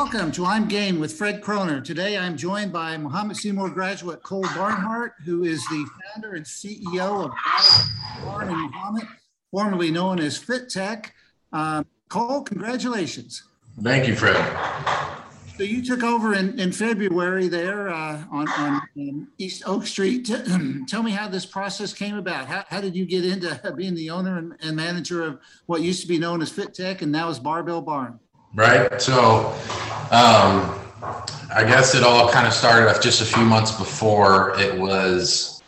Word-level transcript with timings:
Welcome 0.00 0.30
to 0.32 0.46
I'm 0.46 0.68
Game 0.68 1.00
with 1.00 1.12
Fred 1.12 1.42
Kroner. 1.42 1.80
Today 1.80 2.16
I'm 2.16 2.36
joined 2.36 2.72
by 2.72 2.96
Mahomet 2.96 3.34
Seymour 3.34 3.70
graduate 3.70 4.22
Cole 4.22 4.46
Barnhart, 4.54 5.14
who 5.24 5.42
is 5.42 5.60
the 5.64 5.84
founder 6.14 6.36
and 6.36 6.46
CEO 6.46 7.24
of 7.24 7.32
Barn 8.24 8.48
and 8.48 8.72
Mahomet, 8.72 9.08
formerly 9.50 9.90
known 9.90 10.20
as 10.20 10.38
FitTech. 10.38 11.06
Um, 11.52 11.84
Cole, 12.08 12.42
congratulations. 12.42 13.42
Thank 13.82 14.06
you, 14.06 14.14
Fred. 14.14 14.36
So 15.56 15.64
you 15.64 15.84
took 15.84 16.04
over 16.04 16.32
in, 16.32 16.60
in 16.60 16.70
February 16.70 17.48
there 17.48 17.88
uh, 17.88 18.22
on, 18.30 18.48
on 18.50 18.80
um, 18.96 19.28
East 19.38 19.64
Oak 19.66 19.84
Street. 19.84 20.30
Tell 20.86 21.02
me 21.02 21.10
how 21.10 21.26
this 21.26 21.44
process 21.44 21.92
came 21.92 22.16
about. 22.16 22.46
How, 22.46 22.64
how 22.68 22.80
did 22.80 22.94
you 22.94 23.04
get 23.04 23.24
into 23.24 23.74
being 23.76 23.96
the 23.96 24.10
owner 24.10 24.38
and, 24.38 24.54
and 24.60 24.76
manager 24.76 25.24
of 25.24 25.40
what 25.66 25.82
used 25.82 26.02
to 26.02 26.06
be 26.06 26.20
known 26.20 26.40
as 26.40 26.52
FitTech 26.52 27.02
and 27.02 27.10
now 27.10 27.30
is 27.30 27.40
Barbell 27.40 27.82
Barn? 27.82 28.20
Right. 28.54 29.00
So, 29.00 29.54
um, 30.10 30.74
I 31.54 31.64
guess 31.64 31.94
it 31.94 32.02
all 32.02 32.30
kind 32.30 32.46
of 32.46 32.52
started 32.52 32.88
off 32.88 33.02
just 33.02 33.20
a 33.20 33.24
few 33.24 33.44
months 33.44 33.72
before. 33.72 34.58
It 34.58 34.78
was 34.78 35.62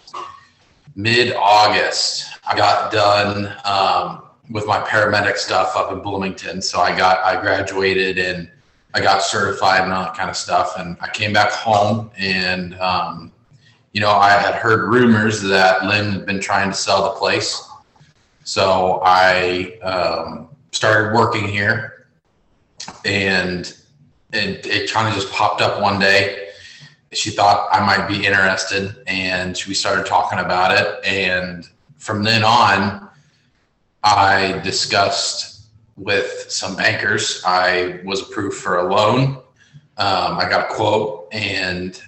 mid 0.94 1.34
August. 1.34 2.26
I 2.46 2.56
got 2.56 2.92
done 2.92 3.54
um, 3.64 4.22
with 4.50 4.66
my 4.66 4.80
paramedic 4.80 5.36
stuff 5.36 5.76
up 5.76 5.92
in 5.92 6.00
Bloomington. 6.00 6.60
So 6.62 6.80
I 6.80 6.96
got 6.96 7.18
I 7.24 7.40
graduated 7.40 8.18
and 8.18 8.50
I 8.94 9.00
got 9.00 9.22
certified 9.22 9.82
and 9.82 9.92
all 9.92 10.04
that 10.04 10.14
kind 10.14 10.30
of 10.30 10.36
stuff. 10.36 10.78
And 10.78 10.96
I 11.00 11.08
came 11.08 11.32
back 11.32 11.50
home 11.52 12.10
and 12.18 12.74
um, 12.78 13.32
you 13.92 14.00
know 14.00 14.10
I 14.10 14.30
had 14.30 14.54
heard 14.54 14.90
rumors 14.90 15.42
that 15.42 15.84
Lynn 15.84 16.12
had 16.12 16.26
been 16.26 16.40
trying 16.40 16.70
to 16.70 16.76
sell 16.76 17.04
the 17.04 17.18
place. 17.18 17.68
So 18.44 19.00
I 19.04 19.78
um, 19.80 20.48
started 20.72 21.14
working 21.14 21.46
here 21.46 21.99
and 23.04 23.76
it, 24.32 24.66
it 24.66 24.90
kind 24.90 25.08
of 25.08 25.14
just 25.14 25.32
popped 25.32 25.60
up 25.60 25.80
one 25.80 25.98
day. 25.98 26.48
She 27.12 27.30
thought 27.30 27.68
I 27.72 27.84
might 27.84 28.06
be 28.06 28.24
interested, 28.24 28.96
and 29.06 29.60
we 29.66 29.74
started 29.74 30.06
talking 30.06 30.38
about 30.38 30.78
it. 30.78 31.04
And 31.04 31.68
from 31.98 32.22
then 32.22 32.44
on, 32.44 33.08
I 34.04 34.60
discussed 34.62 35.66
with 35.96 36.46
some 36.48 36.76
bankers. 36.76 37.42
I 37.44 38.00
was 38.04 38.22
approved 38.22 38.56
for 38.56 38.78
a 38.78 38.92
loan. 38.92 39.42
Um, 39.96 40.38
I 40.38 40.48
got 40.48 40.70
a 40.70 40.74
quote, 40.74 41.28
and 41.32 42.00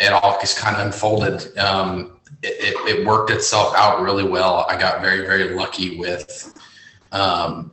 it 0.00 0.12
all 0.12 0.38
just 0.40 0.58
kind 0.58 0.76
of 0.76 0.86
unfolded. 0.86 1.56
Um, 1.58 2.18
it, 2.42 2.74
it, 2.74 2.98
it, 2.98 3.06
worked 3.06 3.30
itself 3.30 3.74
out 3.76 4.02
really 4.02 4.24
well. 4.24 4.66
I 4.68 4.76
got 4.76 5.00
very, 5.00 5.26
very 5.26 5.54
lucky 5.54 5.96
with 5.96 6.52
um, 7.12 7.72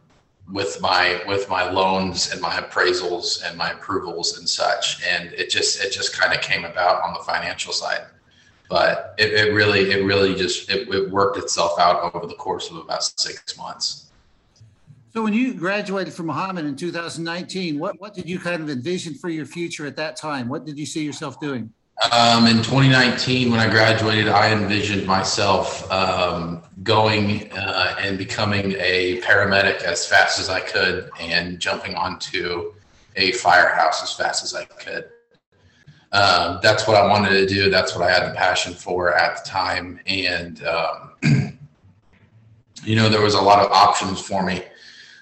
with 0.51 0.81
my 0.81 1.21
with 1.27 1.49
my 1.49 1.69
loans 1.69 2.31
and 2.31 2.41
my 2.41 2.51
appraisals 2.51 3.47
and 3.47 3.57
my 3.57 3.71
approvals 3.71 4.37
and 4.37 4.47
such. 4.47 5.03
And 5.03 5.31
it 5.33 5.49
just 5.49 5.83
it 5.83 5.91
just 5.91 6.17
kind 6.17 6.33
of 6.33 6.41
came 6.41 6.65
about 6.65 7.01
on 7.01 7.13
the 7.13 7.19
financial 7.21 7.73
side. 7.73 8.05
But 8.69 9.15
it, 9.17 9.33
it 9.33 9.53
really 9.53 9.91
it 9.91 10.03
really 10.03 10.35
just 10.35 10.69
it, 10.69 10.87
it 10.89 11.11
worked 11.11 11.37
itself 11.37 11.79
out 11.79 12.13
over 12.13 12.27
the 12.27 12.35
course 12.35 12.69
of 12.69 12.77
about 12.77 13.03
six 13.03 13.57
months. 13.57 14.11
So 15.13 15.21
when 15.21 15.33
you 15.33 15.53
graduated 15.53 16.11
from 16.13 16.25
Mahomet 16.27 16.65
in 16.65 16.75
2019 16.75 17.77
what 17.77 17.99
what 18.01 18.13
did 18.13 18.27
you 18.27 18.39
kind 18.39 18.61
of 18.61 18.69
envision 18.69 19.13
for 19.13 19.29
your 19.29 19.45
future 19.45 19.85
at 19.85 19.95
that 19.95 20.17
time? 20.17 20.49
What 20.49 20.65
did 20.65 20.77
you 20.77 20.85
see 20.85 21.03
yourself 21.03 21.39
doing 21.39 21.71
um, 22.11 22.47
in 22.47 22.57
2019, 22.57 23.51
when 23.51 23.59
I 23.59 23.69
graduated, 23.69 24.27
I 24.27 24.51
envisioned 24.51 25.05
myself 25.05 25.89
um, 25.91 26.63
going 26.81 27.51
uh, 27.53 27.95
and 27.99 28.17
becoming 28.17 28.73
a 28.79 29.21
paramedic 29.21 29.81
as 29.83 30.05
fast 30.05 30.39
as 30.39 30.49
I 30.49 30.59
could 30.59 31.11
and 31.19 31.59
jumping 31.59 31.95
onto 31.95 32.73
a 33.15 33.31
firehouse 33.33 34.01
as 34.01 34.11
fast 34.11 34.43
as 34.43 34.55
I 34.55 34.65
could. 34.65 35.09
Um, 36.11 36.59
that's 36.61 36.87
what 36.87 36.97
I 36.97 37.07
wanted 37.07 37.29
to 37.29 37.45
do. 37.45 37.69
That's 37.69 37.95
what 37.95 38.07
I 38.07 38.11
had 38.11 38.29
the 38.29 38.35
passion 38.35 38.73
for 38.73 39.15
at 39.15 39.43
the 39.43 39.49
time. 39.49 39.99
And, 40.07 40.63
um, 40.65 41.11
you 42.83 42.95
know, 42.95 43.07
there 43.07 43.21
was 43.21 43.35
a 43.35 43.41
lot 43.41 43.63
of 43.63 43.71
options 43.71 44.19
for 44.19 44.43
me, 44.43 44.63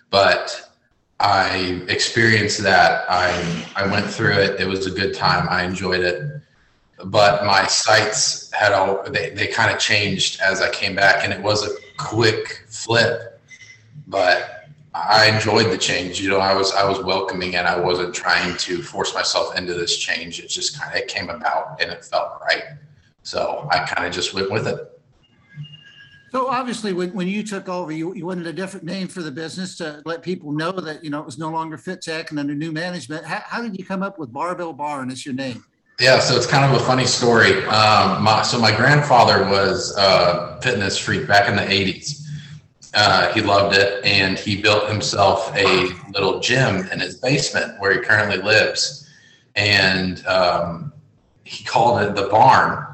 but 0.09 0.72
I 1.19 1.84
experienced 1.90 2.63
that. 2.63 3.06
I, 3.09 3.67
I 3.75 3.85
went 3.88 4.09
through 4.09 4.34
it. 4.34 4.59
It 4.59 4.67
was 4.67 4.88
a 4.88 4.91
good 4.91 5.13
time. 5.13 5.47
I 5.50 5.63
enjoyed 5.63 6.01
it 6.01 6.41
but 7.06 7.45
my 7.45 7.66
sights 7.67 8.51
had 8.51 8.73
all 8.73 9.03
they, 9.09 9.31
they 9.31 9.47
kind 9.47 9.73
of 9.73 9.79
changed 9.79 10.39
as 10.41 10.62
I 10.62 10.69
came 10.69 10.95
back 10.95 11.23
and 11.23 11.34
it 11.34 11.41
was 11.41 11.67
a 11.67 11.75
quick 11.97 12.66
flip 12.67 13.39
but 14.07 14.67
I 14.94 15.28
enjoyed 15.28 15.72
the 15.72 15.78
change 15.78 16.19
you 16.19 16.29
know 16.29 16.40
I 16.40 16.53
was 16.53 16.73
I 16.73 16.88
was 16.88 17.03
welcoming 17.03 17.56
and 17.56 17.67
I 17.67 17.79
wasn't 17.79 18.13
trying 18.13 18.57
to 18.57 18.81
force 18.81 19.13
myself 19.13 19.57
into 19.57 19.73
this 19.73 19.97
change 19.97 20.40
it 20.40 20.50
just 20.50 20.79
kind 20.79 20.95
of 20.95 21.07
came 21.07 21.29
about 21.29 21.81
and 21.81 21.91
it 21.91 22.03
felt 22.06 22.41
right 22.41 22.63
so 23.23 23.67
I 23.72 23.79
kind 23.85 24.07
of 24.07 24.13
just 24.13 24.34
went 24.34 24.51
with 24.51 24.67
it. 24.67 24.88
So 26.31 26.47
obviously 26.47 26.94
when, 26.94 27.13
when 27.13 27.28
you 27.28 27.44
took 27.44 27.67
over 27.67 27.91
you, 27.91 28.16
you 28.16 28.25
wanted 28.25 28.47
a 28.47 28.53
different 28.53 28.85
name 28.85 29.09
for 29.09 29.22
the 29.22 29.31
business 29.31 29.75
to 29.78 30.01
let 30.06 30.23
people 30.23 30.53
know 30.53 30.72
that 30.72 31.03
you 31.03 31.09
know 31.09 31.19
it 31.19 31.25
was 31.25 31.38
no 31.38 31.50
longer 31.50 31.78
fit 31.78 32.01
tech 32.01 32.31
and 32.31 32.40
under 32.40 32.56
new 32.56 32.72
management. 32.72 33.25
How, 33.25 33.44
how 33.45 33.61
did 33.61 33.78
you 33.78 33.85
come 33.85 34.01
up 34.01 34.17
with 34.17 34.31
barbell 34.31 34.73
barn 34.73 35.11
as 35.11 35.25
your 35.25 35.35
name 35.35 35.63
yeah, 36.01 36.17
so 36.19 36.35
it's 36.35 36.47
kind 36.47 36.66
of 36.66 36.81
a 36.81 36.84
funny 36.84 37.06
story. 37.06 37.63
Um, 37.66 38.23
my, 38.23 38.41
so 38.41 38.59
my 38.59 38.75
grandfather 38.75 39.45
was 39.45 39.95
a 39.97 40.59
fitness 40.62 40.97
freak 40.97 41.28
back 41.28 41.47
in 41.47 41.56
the 41.56 41.62
'80s. 41.62 42.23
Uh, 42.95 43.31
he 43.34 43.41
loved 43.41 43.78
it, 43.78 44.03
and 44.03 44.38
he 44.38 44.59
built 44.59 44.90
himself 44.90 45.56
a 45.56 45.90
little 46.11 46.40
gym 46.40 46.88
in 46.91 47.00
his 47.00 47.17
basement 47.17 47.79
where 47.79 47.94
he 47.94 48.00
currently 48.00 48.38
lives, 48.38 49.07
and 49.56 50.25
um, 50.25 50.91
he 51.44 51.63
called 51.63 52.01
it 52.01 52.16
the 52.16 52.28
barn. 52.29 52.88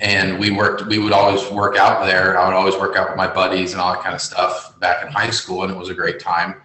And 0.00 0.40
we 0.40 0.50
worked. 0.50 0.86
We 0.86 0.98
would 0.98 1.12
always 1.12 1.48
work 1.52 1.76
out 1.76 2.04
there. 2.04 2.36
I 2.36 2.48
would 2.48 2.56
always 2.56 2.74
work 2.74 2.96
out 2.96 3.10
with 3.10 3.16
my 3.16 3.32
buddies 3.32 3.72
and 3.72 3.80
all 3.80 3.92
that 3.92 4.02
kind 4.02 4.14
of 4.14 4.20
stuff 4.20 4.78
back 4.80 5.06
in 5.06 5.12
high 5.12 5.30
school, 5.30 5.62
and 5.62 5.70
it 5.70 5.78
was 5.78 5.88
a 5.88 5.94
great 5.94 6.18
time. 6.18 6.56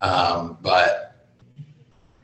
Um, 0.00 0.58
but 0.60 1.13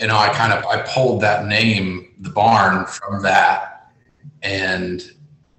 you 0.00 0.06
know, 0.06 0.16
I 0.16 0.30
kind 0.30 0.52
of 0.52 0.64
I 0.64 0.82
pulled 0.82 1.20
that 1.20 1.46
name, 1.46 2.14
the 2.20 2.30
barn, 2.30 2.86
from 2.86 3.22
that, 3.22 3.92
and 4.42 5.02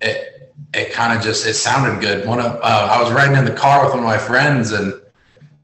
it 0.01 0.51
it 0.73 0.91
kind 0.91 1.17
of 1.17 1.23
just 1.23 1.45
it 1.45 1.53
sounded 1.53 2.01
good. 2.01 2.27
One 2.27 2.39
of 2.39 2.55
uh, 2.55 2.89
I 2.91 3.01
was 3.01 3.11
riding 3.11 3.37
in 3.37 3.45
the 3.45 3.51
car 3.51 3.83
with 3.85 3.93
one 3.93 3.99
of 3.99 4.05
my 4.05 4.17
friends, 4.17 4.71
and 4.71 4.99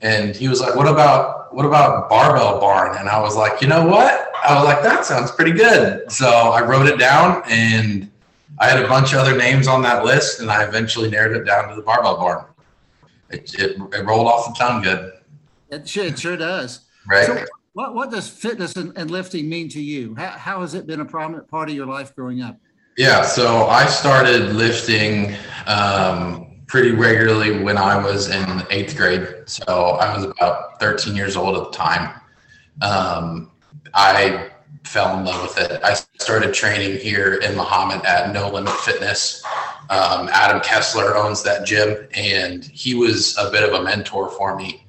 and 0.02 0.36
he 0.36 0.48
was 0.48 0.62
like, 0.62 0.76
"What 0.76 0.88
about 0.88 1.56
what 1.56 1.66
about 1.66 2.08
barbell 2.08 2.60
barn?" 2.60 2.96
And 2.98 3.10
I 3.10 3.20
was 3.20 3.36
like, 3.36 3.62
"You 3.62 3.68
know 3.68 3.86
what?" 3.86 4.32
I 4.44 4.56
was 4.56 4.64
like, 4.64 4.84
"That 4.84 5.06
sounds 5.06 5.32
pretty 5.32 5.54
good." 5.54 6.12
So 6.12 6.28
I 6.30 6.62
wrote 6.62 6.86
it 6.86 7.00
down, 7.00 7.42
and 7.48 8.12
I 8.60 8.68
had 8.68 8.84
a 8.84 8.88
bunch 8.88 9.14
of 9.14 9.20
other 9.20 9.36
names 9.36 9.68
on 9.68 9.82
that 9.84 10.06
list, 10.06 10.40
and 10.40 10.52
I 10.52 10.64
eventually 10.64 11.10
narrowed 11.10 11.36
it 11.36 11.46
down 11.46 11.70
to 11.70 11.76
the 11.76 11.82
barbell 11.82 12.18
barn. 12.18 12.46
It 13.32 13.56
it, 13.56 13.78
it 13.92 14.06
rolled 14.06 14.28
off 14.28 14.48
the 14.48 14.54
tongue 14.54 14.84
good. 14.84 15.14
It 15.70 15.88
sure, 15.88 16.06
it 16.06 16.20
sure 16.20 16.38
does. 16.38 16.82
Right. 17.08 17.26
So, 17.26 17.46
what, 17.78 17.94
what 17.94 18.10
does 18.10 18.28
fitness 18.28 18.76
and, 18.76 18.92
and 18.98 19.12
lifting 19.12 19.48
mean 19.48 19.70
to 19.70 19.80
you? 19.80 20.16
How, 20.16 20.30
how 20.30 20.62
has 20.62 20.74
it 20.74 20.88
been 20.88 21.00
a 21.00 21.06
prominent 21.06 21.48
part 21.48 21.70
of 21.70 21.76
your 21.76 21.86
life 21.86 22.16
growing 22.16 22.42
up? 22.42 22.58
Yeah, 22.98 23.22
so 23.22 23.68
I 23.68 23.86
started 23.86 24.56
lifting 24.56 25.36
um, 25.68 26.64
pretty 26.66 26.94
regularly 26.94 27.64
when 27.64 27.78
I 27.78 28.04
was 28.04 28.32
in 28.32 28.64
eighth 28.72 28.98
grade. 28.98 29.28
So 29.46 29.64
I 29.64 30.12
was 30.18 30.26
about 30.26 30.80
13 30.80 31.16
years 31.16 31.38
old 31.38 31.56
at 31.56 31.72
the 31.72 31.78
time. 31.78 32.20
Um, 32.82 33.52
I 33.94 34.50
fell 34.84 35.20
in 35.20 35.26
love 35.26 35.44
with 35.44 35.60
it. 35.60 35.80
I 35.84 35.94
started 35.94 36.56
training 36.56 36.98
here 36.98 37.36
in 37.36 37.54
Mahomet 37.56 38.04
at 38.06 38.34
No 38.34 38.50
Limit 38.50 38.74
Fitness. 38.74 39.44
Um, 39.92 40.30
Adam 40.30 40.62
Kessler 40.62 41.16
owns 41.16 41.44
that 41.44 41.64
gym, 41.64 42.08
and 42.16 42.64
he 42.66 42.96
was 42.96 43.38
a 43.38 43.52
bit 43.52 43.62
of 43.62 43.80
a 43.80 43.84
mentor 43.84 44.32
for 44.32 44.56
me 44.56 44.87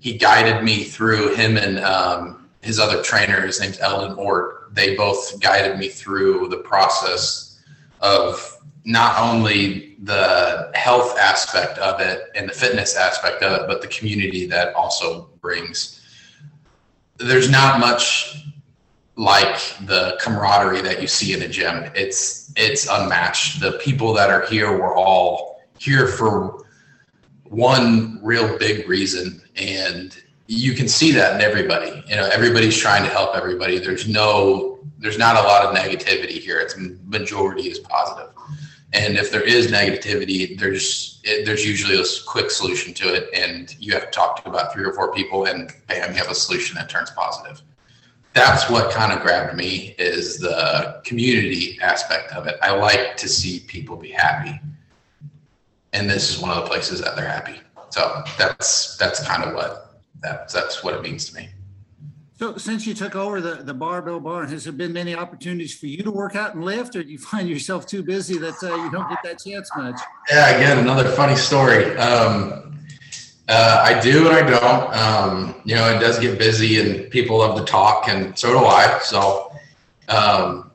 he 0.00 0.16
guided 0.16 0.64
me 0.64 0.84
through 0.84 1.34
him 1.34 1.56
and 1.56 1.78
um, 1.80 2.48
his 2.62 2.78
other 2.78 3.02
trainer. 3.02 3.42
His 3.42 3.60
name's 3.60 3.78
Eldon 3.80 4.18
Ort. 4.18 4.74
They 4.74 4.96
both 4.96 5.38
guided 5.40 5.78
me 5.78 5.88
through 5.88 6.48
the 6.48 6.58
process 6.58 7.62
of 8.00 8.56
not 8.84 9.18
only 9.18 9.96
the 10.02 10.70
health 10.74 11.18
aspect 11.18 11.78
of 11.78 12.00
it 12.00 12.30
and 12.34 12.48
the 12.48 12.52
fitness 12.52 12.96
aspect 12.96 13.42
of 13.42 13.60
it, 13.60 13.66
but 13.68 13.82
the 13.82 13.88
community 13.88 14.46
that 14.46 14.74
also 14.74 15.28
brings. 15.42 16.00
There's 17.18 17.50
not 17.50 17.78
much 17.78 18.46
like 19.16 19.58
the 19.84 20.18
camaraderie 20.22 20.80
that 20.80 21.02
you 21.02 21.06
see 21.06 21.34
in 21.34 21.42
a 21.42 21.48
gym. 21.48 21.90
It's 21.94 22.52
it's 22.56 22.88
unmatched. 22.88 23.60
The 23.60 23.72
people 23.72 24.14
that 24.14 24.30
are 24.30 24.46
here 24.46 24.72
were 24.72 24.96
all 24.96 25.60
here 25.78 26.06
for 26.06 26.64
one 27.50 28.20
real 28.22 28.56
big 28.58 28.88
reason 28.88 29.42
and 29.56 30.22
you 30.46 30.72
can 30.72 30.88
see 30.88 31.10
that 31.12 31.34
in 31.34 31.40
everybody. 31.40 32.02
You 32.06 32.16
know 32.16 32.28
everybody's 32.32 32.76
trying 32.76 33.02
to 33.02 33.08
help 33.08 33.36
everybody. 33.36 33.78
There's 33.78 34.08
no 34.08 34.78
there's 34.98 35.18
not 35.18 35.36
a 35.36 35.42
lot 35.42 35.64
of 35.64 35.74
negativity 35.74 36.38
here. 36.38 36.58
It's 36.60 36.76
majority 37.04 37.68
is 37.68 37.80
positive. 37.80 38.32
And 38.92 39.16
if 39.16 39.30
there 39.32 39.42
is 39.42 39.68
negativity 39.68 40.58
there's 40.58 41.20
it, 41.24 41.44
there's 41.44 41.66
usually 41.66 42.00
a 42.00 42.04
quick 42.26 42.50
solution 42.50 42.94
to 42.94 43.12
it 43.12 43.28
and 43.34 43.74
you 43.80 43.92
have 43.92 44.06
to 44.06 44.10
talk 44.10 44.42
to 44.42 44.48
about 44.48 44.72
three 44.72 44.84
or 44.84 44.92
four 44.92 45.12
people 45.12 45.46
and 45.46 45.72
bam 45.88 46.12
you 46.12 46.18
have 46.18 46.30
a 46.30 46.34
solution 46.34 46.76
that 46.76 46.88
turns 46.88 47.10
positive. 47.10 47.62
That's 48.32 48.70
what 48.70 48.92
kind 48.92 49.12
of 49.12 49.22
grabbed 49.22 49.56
me 49.56 49.96
is 49.98 50.38
the 50.38 51.02
community 51.04 51.80
aspect 51.82 52.32
of 52.32 52.46
it. 52.46 52.56
I 52.62 52.70
like 52.70 53.16
to 53.16 53.28
see 53.28 53.60
people 53.66 53.96
be 53.96 54.10
happy. 54.10 54.60
And 55.92 56.08
this 56.08 56.30
is 56.30 56.40
one 56.40 56.50
of 56.50 56.62
the 56.62 56.68
places 56.68 57.00
that 57.00 57.16
they're 57.16 57.28
happy. 57.28 57.60
So 57.90 58.22
that's 58.38 58.96
that's 58.96 59.26
kind 59.26 59.42
of 59.42 59.54
what 59.54 60.00
that's 60.20 60.52
that's 60.52 60.84
what 60.84 60.94
it 60.94 61.02
means 61.02 61.28
to 61.30 61.36
me. 61.36 61.48
So 62.38 62.56
since 62.56 62.86
you 62.86 62.94
took 62.94 63.16
over 63.16 63.42
the, 63.42 63.56
the 63.56 63.74
Barbell 63.74 64.18
Barn, 64.18 64.48
has 64.48 64.64
there 64.64 64.72
been 64.72 64.94
many 64.94 65.14
opportunities 65.14 65.76
for 65.76 65.86
you 65.86 66.02
to 66.02 66.10
work 66.10 66.36
out 66.36 66.54
and 66.54 66.64
lift, 66.64 66.96
or 66.96 67.02
do 67.02 67.10
you 67.10 67.18
find 67.18 67.50
yourself 67.50 67.84
too 67.86 68.02
busy 68.02 68.38
that 68.38 68.54
uh, 68.62 68.74
you 68.76 68.90
don't 68.90 69.10
get 69.10 69.18
that 69.24 69.40
chance 69.44 69.70
much? 69.76 70.00
Yeah, 70.30 70.56
again, 70.56 70.78
another 70.78 71.10
funny 71.10 71.36
story. 71.36 71.94
Um, 71.98 72.78
uh, 73.46 73.82
I 73.84 74.00
do 74.00 74.26
and 74.26 74.36
I 74.36 74.42
don't. 74.42 74.94
Um, 74.94 75.60
you 75.66 75.74
know, 75.74 75.94
it 75.94 75.98
does 75.98 76.18
get 76.18 76.38
busy 76.38 76.80
and 76.80 77.10
people 77.10 77.38
love 77.38 77.58
to 77.58 77.64
talk, 77.64 78.08
and 78.08 78.38
so 78.38 78.58
do 78.58 78.64
I. 78.64 78.98
So 79.02 79.52
um, 80.08 80.70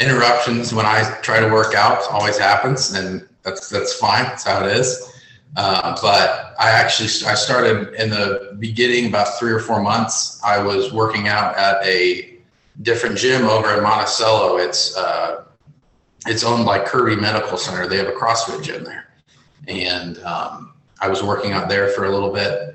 interruptions 0.00 0.74
when 0.74 0.84
I 0.84 1.18
try 1.22 1.38
to 1.38 1.48
work 1.48 1.74
out 1.74 2.02
always 2.10 2.38
happens, 2.38 2.92
and 2.92 3.28
that's 3.44 3.68
that's 3.68 3.94
fine. 3.94 4.24
That's 4.24 4.44
how 4.44 4.64
it 4.64 4.76
is. 4.76 5.10
Uh, 5.56 5.96
but 6.02 6.54
I 6.58 6.70
actually 6.70 7.06
I 7.28 7.34
started 7.34 7.94
in 7.94 8.10
the 8.10 8.56
beginning 8.58 9.06
about 9.06 9.38
three 9.38 9.52
or 9.52 9.60
four 9.60 9.80
months. 9.80 10.40
I 10.44 10.60
was 10.60 10.92
working 10.92 11.28
out 11.28 11.56
at 11.56 11.84
a 11.84 12.38
different 12.82 13.16
gym 13.16 13.44
over 13.44 13.76
in 13.76 13.82
Monticello. 13.82 14.56
It's 14.56 14.96
uh, 14.96 15.44
it's 16.26 16.42
owned 16.42 16.66
by 16.66 16.80
Kirby 16.80 17.20
Medical 17.20 17.56
Center. 17.56 17.86
They 17.86 17.98
have 17.98 18.08
a 18.08 18.12
CrossFit 18.12 18.64
gym 18.64 18.82
there, 18.82 19.08
and 19.68 20.18
um, 20.24 20.72
I 21.00 21.08
was 21.08 21.22
working 21.22 21.52
out 21.52 21.68
there 21.68 21.88
for 21.88 22.06
a 22.06 22.10
little 22.10 22.32
bit. 22.32 22.70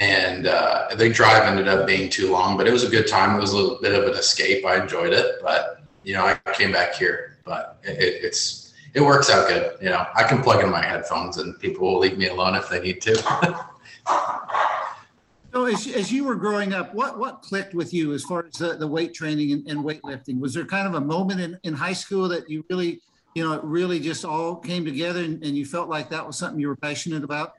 And 0.00 0.46
uh, 0.46 0.88
the 0.96 1.10
drive 1.10 1.42
ended 1.42 1.68
up 1.68 1.86
being 1.86 2.08
too 2.08 2.32
long, 2.32 2.56
but 2.56 2.66
it 2.66 2.72
was 2.72 2.84
a 2.84 2.88
good 2.88 3.06
time. 3.06 3.36
It 3.36 3.40
was 3.40 3.52
a 3.52 3.56
little 3.56 3.78
bit 3.82 3.94
of 3.94 4.04
an 4.04 4.14
escape. 4.14 4.64
I 4.64 4.80
enjoyed 4.80 5.12
it, 5.12 5.36
but 5.42 5.82
you 6.04 6.14
know, 6.14 6.24
I 6.24 6.38
came 6.52 6.72
back 6.72 6.94
here. 6.94 7.36
But 7.44 7.78
it, 7.82 8.24
it's 8.24 8.63
it 8.94 9.00
works 9.00 9.28
out 9.28 9.48
good. 9.48 9.76
You 9.82 9.90
know, 9.90 10.06
I 10.14 10.22
can 10.22 10.42
plug 10.42 10.62
in 10.62 10.70
my 10.70 10.82
headphones 10.82 11.38
and 11.38 11.58
people 11.58 11.92
will 11.92 11.98
leave 11.98 12.16
me 12.16 12.28
alone 12.28 12.54
if 12.54 12.68
they 12.68 12.80
need 12.80 13.02
to. 13.02 13.16
so 15.52 15.66
as, 15.66 15.86
as 15.88 16.12
you 16.12 16.24
were 16.24 16.36
growing 16.36 16.72
up, 16.72 16.94
what, 16.94 17.18
what 17.18 17.42
clicked 17.42 17.74
with 17.74 17.92
you 17.92 18.14
as 18.14 18.22
far 18.22 18.46
as 18.46 18.54
the, 18.54 18.76
the 18.76 18.86
weight 18.86 19.12
training 19.12 19.52
and, 19.52 19.68
and 19.68 19.84
weightlifting? 19.84 20.38
Was 20.38 20.54
there 20.54 20.64
kind 20.64 20.86
of 20.86 20.94
a 20.94 21.00
moment 21.00 21.40
in, 21.40 21.58
in 21.64 21.74
high 21.74 21.92
school 21.92 22.28
that 22.28 22.48
you 22.48 22.64
really, 22.70 23.00
you 23.34 23.42
know, 23.42 23.52
it 23.52 23.64
really 23.64 23.98
just 23.98 24.24
all 24.24 24.54
came 24.54 24.84
together 24.84 25.20
and, 25.20 25.44
and 25.44 25.56
you 25.56 25.66
felt 25.66 25.88
like 25.88 26.08
that 26.10 26.24
was 26.24 26.38
something 26.38 26.60
you 26.60 26.68
were 26.68 26.76
passionate 26.76 27.24
about? 27.24 27.54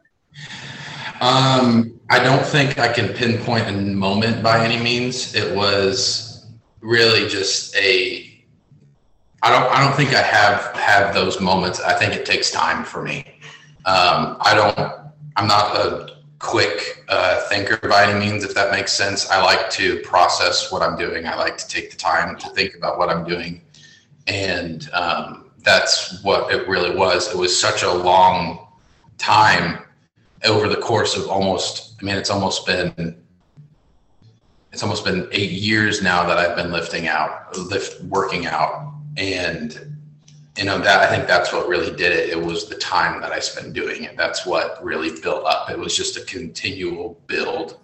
Um, 1.20 2.00
I 2.10 2.20
don't 2.20 2.46
think 2.46 2.80
I 2.80 2.92
can 2.92 3.14
pinpoint 3.14 3.68
a 3.68 3.74
moment 3.74 4.42
by 4.42 4.66
any 4.66 4.82
means. 4.82 5.36
It 5.36 5.56
was 5.56 6.48
really 6.82 7.28
just 7.28 7.76
a 7.76 8.35
I 9.45 9.51
don't 9.51 9.71
I 9.71 9.86
don't 9.86 9.95
think 9.95 10.15
I 10.15 10.24
have 10.24 10.75
have 10.75 11.13
those 11.13 11.39
moments. 11.39 11.80
I 11.80 11.94
think 11.94 12.13
it 12.13 12.25
takes 12.25 12.50
time 12.50 12.83
for 12.83 13.03
me. 13.03 13.24
Um, 13.86 14.38
I 14.42 14.56
don't. 14.56 15.12
I'm 15.36 15.47
not 15.47 15.75
a 15.75 16.18
quick 16.39 17.06
uh, 17.09 17.47
thinker 17.47 17.77
by 17.88 18.09
any 18.09 18.19
means, 18.19 18.44
if 18.44 18.56
that 18.56 18.71
makes 18.71 18.92
sense. 18.92 19.30
I 19.30 19.44
like 19.44 19.69
to 19.71 20.00
process 20.00 20.71
what 20.71 20.81
I'm 20.81 20.97
doing. 20.97 21.27
I 21.27 21.36
like 21.36 21.57
to 21.57 21.68
take 21.68 21.92
the 21.92 21.95
time 21.95 22.36
to 22.39 22.50
think 22.50 22.74
about 22.74 22.97
what 22.97 23.09
I'm 23.09 23.24
doing, 23.24 23.62
and 24.25 24.89
um, 24.94 25.51
that's 25.59 26.24
what 26.24 26.51
it 26.51 26.68
really 26.68 26.95
was. 26.95 27.30
It 27.30 27.38
was 27.38 27.56
such 27.56 27.83
a 27.83 27.94
long 27.94 28.68
time 29.19 29.77
over 30.44 30.68
the 30.68 30.77
course 30.77 31.15
of 31.15 31.30
almost. 31.30 31.94
I 32.01 32.03
mean, 32.03 32.15
it's 32.15 32.31
almost 32.31 32.65
been 32.65 33.24
it's 34.71 34.81
almost 34.81 35.06
been 35.06 35.30
eight 35.31 35.51
years 35.51 36.01
now 36.01 36.25
that 36.25 36.39
I've 36.39 36.56
been 36.56 36.71
lifting 36.71 37.07
out, 37.07 37.56
lift 37.56 38.03
working 38.06 38.48
out 38.48 38.94
and 39.17 39.97
you 40.57 40.63
know 40.63 40.77
that 40.79 41.01
i 41.01 41.07
think 41.07 41.27
that's 41.27 41.51
what 41.51 41.67
really 41.67 41.95
did 41.95 42.12
it. 42.12 42.29
It 42.29 42.41
was 42.41 42.67
the 42.69 42.75
time 42.75 43.21
that 43.21 43.31
i 43.31 43.39
spent 43.39 43.73
doing 43.73 44.03
it. 44.03 44.15
That's 44.17 44.45
what 44.45 44.83
really 44.83 45.19
built 45.21 45.45
up. 45.45 45.69
It 45.69 45.77
was 45.77 45.95
just 45.95 46.17
a 46.17 46.21
continual 46.25 47.19
build 47.27 47.79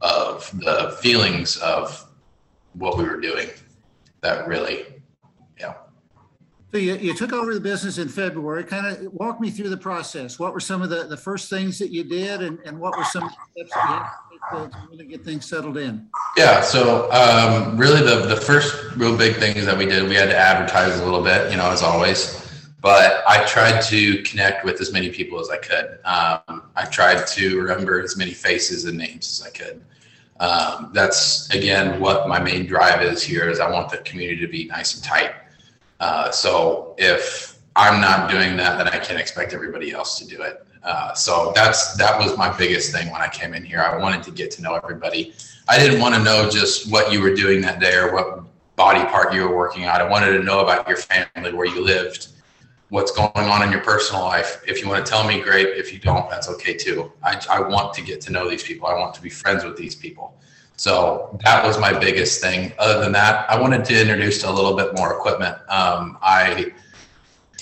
of 0.00 0.50
the 0.60 0.96
feelings 1.00 1.56
of 1.58 2.08
what 2.74 2.96
we 2.98 3.04
were 3.04 3.20
doing 3.20 3.48
that 4.20 4.46
really 4.46 4.86
so 6.72 6.78
you, 6.78 6.96
you 6.96 7.14
took 7.14 7.32
over 7.32 7.54
the 7.54 7.60
business 7.60 7.98
in 7.98 8.08
february 8.08 8.64
kind 8.64 8.86
of 8.86 9.12
walk 9.12 9.40
me 9.40 9.50
through 9.50 9.68
the 9.68 9.76
process 9.76 10.38
what 10.38 10.52
were 10.52 10.60
some 10.60 10.82
of 10.82 10.90
the, 10.90 11.04
the 11.04 11.16
first 11.16 11.50
things 11.50 11.78
that 11.78 11.90
you 11.90 12.02
did 12.02 12.42
and, 12.42 12.58
and 12.64 12.78
what 12.78 12.96
were 12.96 13.04
some 13.04 13.28
steps 13.28 13.70
you 13.74 13.80
had 13.80 14.08
to, 14.50 14.68
to 14.68 14.88
really 14.90 15.06
get 15.06 15.24
things 15.24 15.46
settled 15.46 15.76
in? 15.76 16.08
Yeah, 16.36 16.60
so 16.60 17.10
um, 17.12 17.76
really 17.76 18.00
the, 18.02 18.26
the 18.26 18.36
first 18.36 18.96
real 18.96 19.16
big 19.16 19.36
things 19.36 19.64
that 19.64 19.76
we 19.76 19.86
did, 19.86 20.08
we 20.08 20.14
had 20.14 20.28
to 20.28 20.36
advertise 20.36 20.98
a 20.98 21.04
little 21.04 21.22
bit, 21.22 21.50
you 21.50 21.56
know, 21.56 21.70
as 21.70 21.82
always. 21.82 22.38
But 22.80 23.22
I 23.28 23.44
tried 23.44 23.80
to 23.82 24.22
connect 24.22 24.64
with 24.64 24.80
as 24.80 24.92
many 24.92 25.10
people 25.10 25.40
as 25.40 25.50
I 25.50 25.58
could. 25.58 25.98
Um, 26.04 26.70
I 26.74 26.84
tried 26.90 27.26
to 27.28 27.60
remember 27.60 28.02
as 28.02 28.16
many 28.16 28.32
faces 28.32 28.86
and 28.86 28.98
names 28.98 29.40
as 29.40 29.46
I 29.46 29.50
could. 29.50 29.84
Um, 30.40 30.90
that's 30.92 31.48
again 31.54 32.00
what 32.00 32.28
my 32.28 32.40
main 32.40 32.66
drive 32.66 33.00
is 33.02 33.22
here. 33.22 33.48
Is 33.48 33.60
I 33.60 33.70
want 33.70 33.90
the 33.90 33.98
community 33.98 34.40
to 34.40 34.48
be 34.48 34.64
nice 34.64 34.96
and 34.96 35.04
tight. 35.04 35.30
Uh, 36.02 36.32
so 36.32 36.96
if 36.98 37.60
I'm 37.76 38.00
not 38.00 38.28
doing 38.28 38.56
that, 38.56 38.76
then 38.76 38.88
I 38.88 38.98
can't 38.98 39.20
expect 39.20 39.52
everybody 39.52 39.92
else 39.92 40.18
to 40.18 40.26
do 40.26 40.42
it. 40.42 40.66
Uh, 40.82 41.14
so 41.14 41.52
that's 41.54 41.94
that 41.94 42.18
was 42.18 42.36
my 42.36 42.54
biggest 42.58 42.92
thing 42.92 43.08
when 43.12 43.20
I 43.20 43.28
came 43.28 43.54
in 43.54 43.64
here. 43.64 43.80
I 43.80 43.96
wanted 43.96 44.24
to 44.24 44.32
get 44.32 44.50
to 44.52 44.62
know 44.62 44.74
everybody. 44.74 45.32
I 45.68 45.78
didn't 45.78 46.00
want 46.00 46.16
to 46.16 46.22
know 46.22 46.50
just 46.50 46.90
what 46.90 47.12
you 47.12 47.20
were 47.20 47.32
doing 47.34 47.60
that 47.60 47.78
day 47.78 47.94
or 47.94 48.12
what 48.12 48.40
body 48.74 49.04
part 49.10 49.32
you 49.32 49.42
were 49.42 49.56
working 49.56 49.84
on. 49.84 50.00
I 50.00 50.08
wanted 50.08 50.36
to 50.38 50.42
know 50.42 50.58
about 50.58 50.88
your 50.88 50.96
family, 50.96 51.52
where 51.52 51.66
you 51.66 51.84
lived, 51.84 52.30
what's 52.88 53.12
going 53.12 53.30
on 53.48 53.62
in 53.62 53.70
your 53.70 53.82
personal 53.82 54.22
life. 54.22 54.60
If 54.66 54.82
you 54.82 54.88
want 54.88 55.06
to 55.06 55.08
tell 55.08 55.24
me, 55.24 55.40
great. 55.40 55.68
If 55.68 55.92
you 55.92 56.00
don't, 56.00 56.28
that's 56.28 56.48
okay 56.48 56.74
too. 56.74 57.12
I, 57.22 57.40
I 57.48 57.60
want 57.60 57.94
to 57.94 58.02
get 58.02 58.20
to 58.22 58.32
know 58.32 58.50
these 58.50 58.64
people. 58.64 58.88
I 58.88 58.94
want 58.94 59.14
to 59.14 59.22
be 59.22 59.30
friends 59.30 59.62
with 59.62 59.76
these 59.76 59.94
people. 59.94 60.34
So 60.82 61.38
that 61.44 61.64
was 61.64 61.78
my 61.78 61.96
biggest 61.96 62.40
thing. 62.40 62.72
Other 62.80 62.98
than 63.00 63.12
that, 63.12 63.48
I 63.48 63.60
wanted 63.60 63.84
to 63.84 64.00
introduce 64.00 64.42
a 64.42 64.50
little 64.50 64.74
bit 64.74 64.96
more 64.96 65.16
equipment. 65.16 65.56
Um, 65.68 66.18
I 66.20 66.72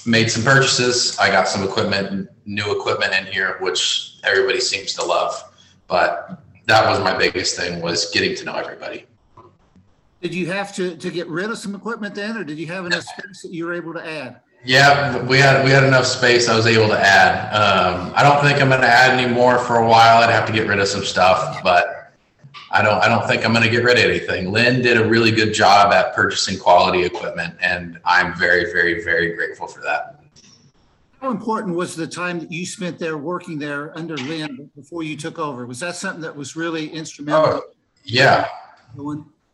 made 0.06 0.30
some 0.30 0.42
purchases. 0.42 1.18
I 1.18 1.28
got 1.28 1.46
some 1.46 1.62
equipment, 1.62 2.30
new 2.46 2.74
equipment 2.74 3.12
in 3.12 3.30
here, 3.30 3.58
which 3.60 4.16
everybody 4.24 4.58
seems 4.58 4.94
to 4.94 5.04
love. 5.04 5.34
But 5.86 6.40
that 6.64 6.88
was 6.88 6.98
my 7.00 7.14
biggest 7.14 7.56
thing 7.56 7.82
was 7.82 8.10
getting 8.10 8.34
to 8.36 8.44
know 8.46 8.54
everybody. 8.54 9.04
Did 10.22 10.34
you 10.34 10.46
have 10.46 10.74
to, 10.76 10.96
to 10.96 11.10
get 11.10 11.26
rid 11.28 11.50
of 11.50 11.58
some 11.58 11.74
equipment 11.74 12.14
then, 12.14 12.38
or 12.38 12.44
did 12.44 12.56
you 12.56 12.68
have 12.68 12.86
enough 12.86 13.04
space 13.04 13.42
that 13.42 13.52
you 13.52 13.66
were 13.66 13.74
able 13.74 13.92
to 13.92 14.02
add? 14.02 14.40
Yeah, 14.64 15.22
we 15.26 15.36
had 15.36 15.62
we 15.62 15.70
had 15.70 15.84
enough 15.84 16.06
space. 16.06 16.48
I 16.48 16.56
was 16.56 16.66
able 16.66 16.88
to 16.88 16.98
add. 16.98 17.52
Um, 17.52 18.14
I 18.16 18.22
don't 18.22 18.40
think 18.42 18.62
I'm 18.62 18.70
going 18.70 18.80
to 18.80 18.86
add 18.86 19.20
any 19.20 19.30
more 19.30 19.58
for 19.58 19.76
a 19.76 19.86
while. 19.86 20.22
I'd 20.22 20.30
have 20.30 20.46
to 20.46 20.54
get 20.54 20.66
rid 20.66 20.80
of 20.80 20.88
some 20.88 21.04
stuff, 21.04 21.62
but 21.62 21.99
I 22.72 22.82
don't 22.82 23.02
I 23.02 23.08
don't 23.08 23.26
think 23.26 23.44
I'm 23.44 23.52
going 23.52 23.64
to 23.64 23.70
get 23.70 23.84
rid 23.84 23.98
of 23.98 24.04
anything. 24.04 24.52
Lynn 24.52 24.82
did 24.82 24.96
a 24.96 25.08
really 25.08 25.32
good 25.32 25.52
job 25.52 25.92
at 25.92 26.14
purchasing 26.14 26.58
quality 26.58 27.02
equipment, 27.04 27.56
and 27.60 27.98
I'm 28.04 28.36
very 28.38 28.72
very 28.72 29.02
very 29.02 29.34
grateful 29.34 29.66
for 29.66 29.80
that. 29.82 30.20
How 31.20 31.30
important 31.30 31.76
was 31.76 31.94
the 31.94 32.06
time 32.06 32.40
that 32.40 32.50
you 32.50 32.64
spent 32.64 32.98
there 32.98 33.18
working 33.18 33.58
there 33.58 33.96
under 33.98 34.16
Lynn 34.16 34.70
before 34.74 35.02
you 35.02 35.16
took 35.18 35.38
over? 35.38 35.66
Was 35.66 35.80
that 35.80 35.94
something 35.94 36.22
that 36.22 36.34
was 36.34 36.56
really 36.56 36.88
instrumental? 36.88 37.44
Oh, 37.44 37.62
yeah. 38.04 38.48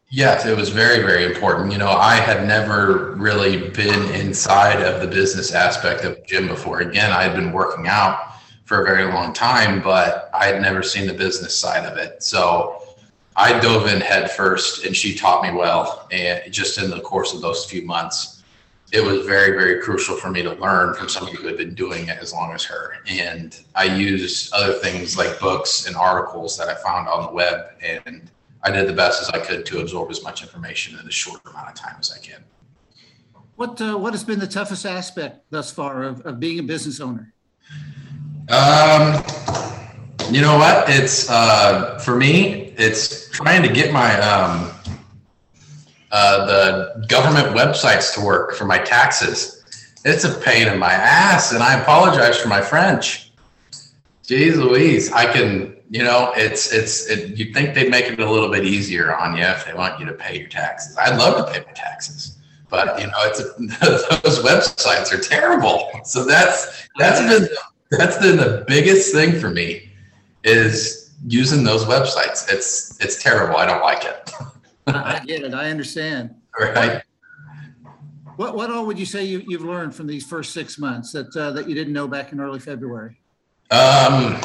Yes, 0.09 0.47
it 0.47 0.57
was 0.57 0.69
very, 0.69 1.05
very 1.05 1.25
important. 1.25 1.73
You 1.73 1.79
know, 1.79 1.91
I 1.91 2.15
had 2.15 2.47
never 2.47 3.17
really 3.17 3.71
been 3.71 4.15
inside 4.15 4.81
of 4.81 5.01
the 5.01 5.09
business 5.09 5.53
aspect 5.53 6.05
of 6.05 6.25
gym 6.25 6.47
before. 6.47 6.83
Again, 6.83 7.11
I 7.11 7.25
had 7.25 7.35
been 7.35 7.51
working 7.51 7.89
out 7.89 8.35
for 8.65 8.83
a 8.83 8.85
very 8.85 9.13
long 9.13 9.33
time, 9.33 9.83
but 9.83 10.31
I 10.33 10.47
had 10.47 10.63
never 10.63 10.85
seen 10.85 11.09
the 11.09 11.15
business 11.15 11.59
side 11.59 11.85
of 11.85 11.99
it. 11.99 12.23
So 12.23 12.86
I 13.37 13.59
dove 13.61 13.87
in 13.87 14.01
head 14.01 14.31
first 14.31 14.87
and 14.87 14.97
she 14.97 15.15
taught 15.15 15.43
me 15.43 15.53
well. 15.53 16.09
And 16.11 16.51
just 16.53 16.79
in 16.79 16.91
the 16.91 17.01
course 17.01 17.35
of 17.35 17.43
those 17.43 17.67
few 17.67 17.83
months, 17.83 18.43
it 18.93 19.05
was 19.05 19.27
very, 19.27 19.51
very 19.51 19.83
crucial 19.83 20.17
for 20.17 20.31
me 20.31 20.43
to 20.43 20.55
learn 20.55 20.95
from 20.95 21.09
somebody 21.09 21.37
who 21.37 21.47
had 21.47 21.59
been 21.59 21.75
doing 21.75 22.09
it 22.09 22.19
as 22.19 22.33
long 22.33 22.53
as 22.53 22.65
her. 22.65 22.95
And 23.07 23.59
I 23.75 23.85
used 23.85 24.53
other 24.55 24.75
things 24.75 25.19
like 25.19 25.39
books 25.39 25.87
and 25.87 25.97
articles 25.97 26.57
that 26.57 26.69
I 26.69 26.75
found 26.77 27.09
on 27.09 27.27
the 27.27 27.33
web. 27.33 27.73
And 27.83 28.31
I 28.63 28.71
did 28.71 28.89
the 28.89 28.93
best 28.95 29.21
as 29.21 29.29
I 29.31 29.39
could 29.39 29.67
to 29.67 29.81
absorb 29.81 30.11
as 30.11 30.23
much 30.23 30.43
information 30.43 30.99
in 30.99 31.07
as 31.07 31.15
short 31.15 31.41
amount 31.47 31.69
of 31.69 31.75
time 31.75 31.97
as 31.99 32.13
I 32.13 32.19
can. 32.19 32.43
What, 33.57 33.81
uh, 33.81 33.99
what 33.99 34.13
has 34.15 34.25
been 34.25 34.39
the 34.39 34.47
toughest 34.47 34.87
aspect 34.87 35.45
thus 35.51 35.71
far 35.71 36.05
of, 36.05 36.25
of 36.25 36.41
being 36.41 36.59
a 36.59 36.63
business 36.63 37.01
owner? 37.01 37.33
Um, 38.49 39.23
you 40.31 40.41
know 40.41 40.57
what? 40.59 40.89
It's 40.89 41.31
uh, 41.31 41.99
for 41.99 42.17
me. 42.17 42.75
It's 42.77 43.31
trying 43.31 43.63
to 43.63 43.73
get 43.73 43.93
my 43.93 44.19
um, 44.21 44.71
uh, 46.11 46.47
the 46.47 47.07
government 47.07 47.57
websites 47.57 48.15
to 48.15 48.21
work 48.21 48.55
for 48.55 48.65
my 48.65 48.79
taxes. 48.79 49.65
It's 50.05 50.25
a 50.25 50.35
pain 50.41 50.69
in 50.69 50.79
my 50.79 50.93
ass, 50.93 51.53
and 51.53 51.63
I 51.63 51.81
apologize 51.81 52.39
for 52.39 52.49
my 52.49 52.61
French. 52.61 53.33
Jeez 54.25 54.57
Louise, 54.57 55.13
I 55.13 55.33
can 55.33 55.77
you 55.91 56.03
know, 56.03 56.33
it's 56.37 56.73
it's 56.73 57.07
it, 57.07 57.39
you'd 57.39 57.55
think 57.55 57.75
they'd 57.75 57.91
make 57.91 58.07
it 58.07 58.19
a 58.19 58.31
little 58.31 58.51
bit 58.51 58.65
easier 58.65 59.15
on 59.15 59.37
you 59.37 59.45
if 59.45 59.65
they 59.65 59.73
want 59.73 60.01
you 60.01 60.07
to 60.07 60.13
pay 60.13 60.39
your 60.41 60.49
taxes. 60.49 60.97
I'd 60.97 61.17
love 61.17 61.47
to 61.47 61.53
pay 61.53 61.65
my 61.65 61.73
taxes, 61.73 62.37
but 62.69 63.01
you 63.01 63.07
know, 63.07 63.13
it's 63.19 63.39
those 64.23 64.43
websites 64.43 65.13
are 65.13 65.21
terrible. 65.21 65.91
So 66.05 66.25
that's 66.25 66.89
that's 66.99 67.21
been 67.21 67.49
that's 67.91 68.19
been 68.19 68.37
the 68.37 68.65
biggest 68.67 69.13
thing 69.13 69.39
for 69.39 69.51
me 69.51 69.91
is 70.47 71.15
using 71.27 71.65
those 71.65 71.85
websites. 71.85 72.51
It's 72.53 72.99
it's 73.05 73.23
terrible. 73.23 73.57
I 73.57 73.67
don't 73.67 73.83
like 73.83 74.05
it. 74.05 74.31
I 74.87 75.21
get 75.27 75.43
it. 75.43 75.53
I 75.53 75.71
understand. 75.71 76.35
Right. 76.59 77.03
What, 78.37 78.55
what 78.55 78.71
all 78.71 78.87
would 78.87 78.99
you 78.99 79.07
say 79.07 79.25
you, 79.25 79.43
you've 79.47 79.65
learned 79.65 79.95
from 79.95 80.07
these 80.07 80.25
first 80.25 80.53
six 80.53 80.79
months 80.79 81.11
that, 81.13 81.35
uh, 81.35 81.53
that 81.53 81.69
you 81.69 81.75
didn't 81.75 81.95
know 81.95 82.07
back 82.07 82.33
in 82.33 82.41
early 82.41 82.61
February? 82.61 83.19
Um, 83.71 84.39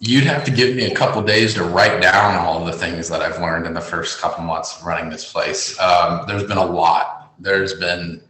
you'd 0.00 0.24
have 0.24 0.44
to 0.44 0.50
give 0.50 0.74
me 0.74 0.86
a 0.86 0.94
couple 0.94 1.22
days 1.22 1.54
to 1.54 1.64
write 1.64 2.02
down 2.02 2.34
all 2.44 2.64
the 2.64 2.72
things 2.72 3.08
that 3.08 3.22
I've 3.22 3.40
learned 3.40 3.66
in 3.66 3.72
the 3.72 3.80
first 3.80 4.20
couple 4.20 4.42
months 4.42 4.78
of 4.78 4.84
running 4.84 5.10
this 5.10 5.32
place. 5.32 5.78
Um, 5.78 6.24
there's 6.26 6.44
been 6.44 6.58
a 6.58 6.66
lot. 6.66 7.32
There's 7.38 7.74
been 7.74 8.20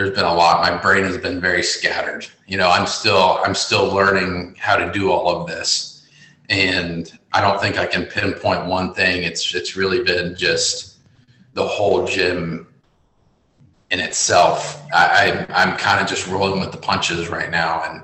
there's 0.00 0.16
been 0.16 0.24
a 0.24 0.32
lot. 0.32 0.62
My 0.62 0.80
brain 0.80 1.04
has 1.04 1.18
been 1.18 1.42
very 1.42 1.62
scattered. 1.62 2.26
You 2.46 2.56
know, 2.56 2.70
I'm 2.70 2.86
still 2.86 3.38
I'm 3.44 3.54
still 3.54 3.92
learning 3.92 4.56
how 4.58 4.76
to 4.76 4.90
do 4.90 5.12
all 5.12 5.28
of 5.28 5.46
this, 5.46 6.08
and 6.48 7.12
I 7.34 7.42
don't 7.42 7.60
think 7.60 7.76
I 7.76 7.84
can 7.84 8.06
pinpoint 8.06 8.64
one 8.64 8.94
thing. 8.94 9.24
It's 9.24 9.54
it's 9.54 9.76
really 9.76 10.02
been 10.02 10.34
just 10.34 11.00
the 11.52 11.66
whole 11.66 12.06
gym 12.06 12.66
in 13.90 14.00
itself. 14.00 14.82
I, 14.90 15.46
I 15.50 15.62
I'm 15.62 15.76
kind 15.76 16.00
of 16.00 16.08
just 16.08 16.26
rolling 16.26 16.60
with 16.60 16.72
the 16.72 16.78
punches 16.78 17.28
right 17.28 17.50
now, 17.50 17.82
and 17.84 18.02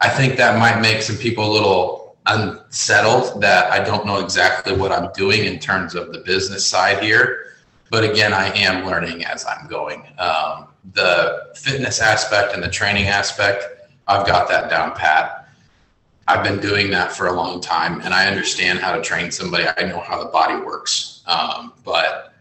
I 0.00 0.10
think 0.10 0.36
that 0.36 0.56
might 0.60 0.80
make 0.80 1.02
some 1.02 1.16
people 1.16 1.50
a 1.50 1.52
little 1.52 2.16
unsettled 2.26 3.40
that 3.42 3.72
I 3.72 3.82
don't 3.82 4.06
know 4.06 4.20
exactly 4.20 4.76
what 4.76 4.92
I'm 4.92 5.10
doing 5.14 5.46
in 5.46 5.58
terms 5.58 5.96
of 5.96 6.12
the 6.12 6.20
business 6.20 6.64
side 6.64 7.02
here. 7.02 7.56
But 7.90 8.04
again, 8.04 8.32
I 8.32 8.54
am 8.56 8.86
learning 8.86 9.24
as 9.24 9.44
I'm 9.44 9.66
going. 9.66 10.04
Um, 10.18 10.68
the 10.92 11.52
fitness 11.56 12.00
aspect 12.00 12.54
and 12.54 12.62
the 12.62 12.68
training 12.68 13.06
aspect, 13.06 13.64
I've 14.06 14.26
got 14.26 14.48
that 14.48 14.68
down 14.68 14.92
pat. 14.94 15.48
I've 16.26 16.44
been 16.44 16.60
doing 16.60 16.90
that 16.90 17.12
for 17.12 17.26
a 17.26 17.32
long 17.32 17.60
time 17.60 18.00
and 18.00 18.14
I 18.14 18.26
understand 18.26 18.78
how 18.78 18.94
to 18.94 19.02
train 19.02 19.30
somebody. 19.30 19.66
I 19.76 19.84
know 19.84 20.00
how 20.00 20.22
the 20.22 20.30
body 20.30 20.56
works. 20.56 21.22
Um, 21.26 21.72
but 21.84 22.34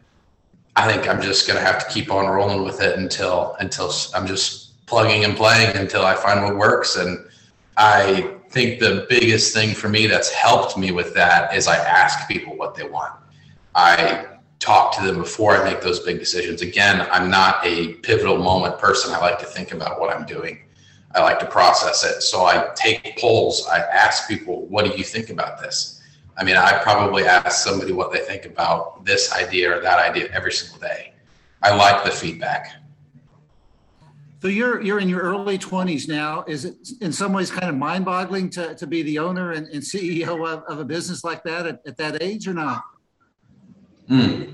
I 0.75 0.91
think 0.91 1.07
I'm 1.07 1.21
just 1.21 1.47
going 1.47 1.59
to 1.59 1.65
have 1.65 1.85
to 1.85 1.93
keep 1.93 2.11
on 2.11 2.27
rolling 2.27 2.63
with 2.63 2.81
it 2.81 2.97
until, 2.97 3.55
until 3.59 3.91
I'm 4.15 4.25
just 4.25 4.85
plugging 4.85 5.23
and 5.23 5.35
playing 5.35 5.75
until 5.75 6.05
I 6.05 6.15
find 6.15 6.43
what 6.43 6.57
works. 6.57 6.95
And 6.95 7.25
I 7.77 8.35
think 8.49 8.79
the 8.79 9.05
biggest 9.09 9.53
thing 9.53 9.73
for 9.73 9.89
me 9.89 10.07
that's 10.07 10.31
helped 10.31 10.77
me 10.77 10.91
with 10.91 11.13
that 11.15 11.53
is 11.55 11.67
I 11.67 11.77
ask 11.77 12.27
people 12.27 12.55
what 12.55 12.75
they 12.75 12.87
want. 12.87 13.13
I 13.75 14.27
talk 14.63 14.95
to 14.95 15.03
them 15.05 15.17
before 15.17 15.57
I 15.57 15.63
make 15.63 15.81
those 15.81 15.99
big 15.99 16.19
decisions. 16.19 16.61
Again, 16.61 17.05
I'm 17.11 17.29
not 17.29 17.65
a 17.65 17.95
pivotal 17.95 18.37
moment 18.37 18.79
person. 18.79 19.13
I 19.13 19.19
like 19.19 19.37
to 19.39 19.45
think 19.45 19.73
about 19.73 19.99
what 19.99 20.15
I'm 20.15 20.25
doing. 20.25 20.63
I 21.13 21.21
like 21.21 21.39
to 21.39 21.45
process 21.45 22.03
it. 22.05 22.21
So 22.21 22.45
I 22.45 22.69
take 22.73 23.17
polls. 23.17 23.67
I 23.67 23.79
ask 23.79 24.27
people, 24.27 24.65
what 24.67 24.85
do 24.85 24.97
you 24.97 25.03
think 25.03 25.29
about 25.29 25.61
this? 25.61 26.01
I 26.37 26.45
mean, 26.45 26.55
I 26.55 26.81
probably 26.81 27.25
ask 27.25 27.63
somebody 27.63 27.91
what 27.91 28.13
they 28.13 28.19
think 28.19 28.45
about 28.45 29.03
this 29.03 29.33
idea 29.33 29.77
or 29.77 29.81
that 29.81 29.99
idea 29.99 30.29
every 30.31 30.53
single 30.53 30.79
day. 30.79 31.13
I 31.61 31.75
like 31.75 32.05
the 32.05 32.11
feedback. 32.11 32.71
So 34.41 34.47
you're 34.47 34.81
you're 34.81 34.99
in 34.99 35.07
your 35.07 35.21
early 35.21 35.57
20s 35.57 36.07
now. 36.07 36.43
Is 36.47 36.65
it 36.65 36.75
in 36.99 37.13
some 37.13 37.31
ways 37.31 37.49
kind 37.49 37.69
of 37.69 37.75
mind-boggling 37.75 38.49
to, 38.51 38.75
to 38.75 38.87
be 38.87 39.01
the 39.03 39.19
owner 39.19 39.51
and, 39.51 39.67
and 39.67 39.81
CEO 39.81 40.45
of, 40.45 40.63
of 40.63 40.79
a 40.79 40.83
business 40.85 41.23
like 41.23 41.43
that 41.43 41.65
at, 41.65 41.81
at 41.85 41.97
that 41.97 42.21
age 42.21 42.47
or 42.47 42.53
not? 42.53 42.83
Mm. 44.09 44.53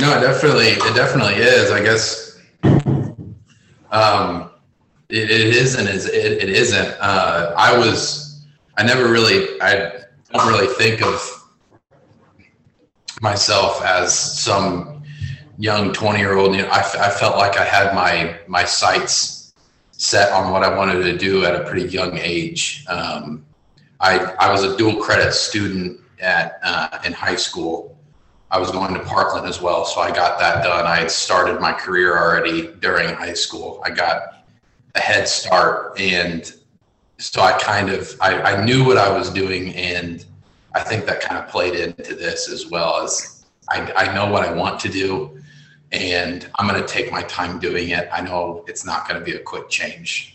No, 0.00 0.18
it 0.18 0.20
definitely, 0.20 0.68
it 0.68 0.94
definitely 0.94 1.34
is. 1.34 1.70
I 1.70 1.82
guess 1.82 2.40
um, 3.90 4.50
it, 5.08 5.30
it 5.30 5.54
isn't. 5.54 5.86
Is 5.86 6.06
it, 6.06 6.42
it 6.42 6.48
isn't. 6.48 6.96
Uh, 7.00 7.54
I 7.56 7.76
was. 7.78 8.44
I 8.76 8.82
never 8.82 9.08
really. 9.10 9.60
I 9.60 9.92
don't 10.32 10.48
really 10.48 10.72
think 10.74 11.02
of 11.02 11.30
myself 13.20 13.82
as 13.82 14.12
some 14.12 15.02
young 15.58 15.92
20 15.92 16.18
year 16.18 16.36
old. 16.36 16.54
You 16.54 16.62
know, 16.62 16.68
I, 16.68 16.80
I 16.80 17.10
felt 17.10 17.36
like 17.36 17.56
I 17.56 17.64
had 17.64 17.94
my 17.94 18.38
my 18.48 18.64
sights 18.64 19.54
set 19.92 20.32
on 20.32 20.50
what 20.52 20.64
I 20.64 20.76
wanted 20.76 21.02
to 21.04 21.16
do 21.16 21.44
at 21.44 21.54
a 21.54 21.64
pretty 21.64 21.88
young 21.88 22.18
age. 22.18 22.84
Um, 22.88 23.46
I 24.00 24.18
I 24.40 24.50
was 24.50 24.64
a 24.64 24.76
dual 24.76 24.96
credit 24.96 25.32
student 25.32 26.00
at 26.20 26.58
uh, 26.64 26.98
in 27.04 27.12
high 27.12 27.36
school 27.36 27.93
I 28.50 28.58
was 28.58 28.70
going 28.70 28.94
to 28.94 29.00
Parkland 29.00 29.46
as 29.46 29.60
well, 29.60 29.84
so 29.84 30.00
I 30.00 30.10
got 30.10 30.38
that 30.38 30.62
done. 30.62 30.86
I 30.86 30.96
had 30.96 31.10
started 31.10 31.60
my 31.60 31.72
career 31.72 32.16
already 32.16 32.68
during 32.80 33.14
high 33.14 33.34
school. 33.34 33.82
I 33.84 33.90
got 33.90 34.44
a 34.94 35.00
head 35.00 35.26
start, 35.26 35.98
and 35.98 36.52
so 37.18 37.40
I 37.40 37.58
kind 37.58 37.90
of 37.90 38.16
I, 38.20 38.40
I 38.42 38.64
knew 38.64 38.84
what 38.84 38.96
I 38.96 39.16
was 39.16 39.30
doing, 39.30 39.74
and 39.74 40.24
I 40.74 40.80
think 40.80 41.06
that 41.06 41.20
kind 41.20 41.42
of 41.42 41.50
played 41.50 41.74
into 41.74 42.14
this 42.14 42.48
as 42.48 42.68
well 42.68 43.02
as 43.02 43.44
I, 43.70 43.92
I 43.96 44.14
know 44.14 44.30
what 44.30 44.44
I 44.44 44.52
want 44.52 44.78
to 44.80 44.88
do, 44.88 45.40
and 45.90 46.48
I'm 46.56 46.68
going 46.68 46.80
to 46.80 46.86
take 46.86 47.10
my 47.10 47.22
time 47.22 47.58
doing 47.58 47.90
it. 47.90 48.08
I 48.12 48.20
know 48.20 48.64
it's 48.68 48.84
not 48.84 49.08
going 49.08 49.18
to 49.18 49.24
be 49.24 49.36
a 49.36 49.40
quick 49.40 49.68
change 49.68 50.33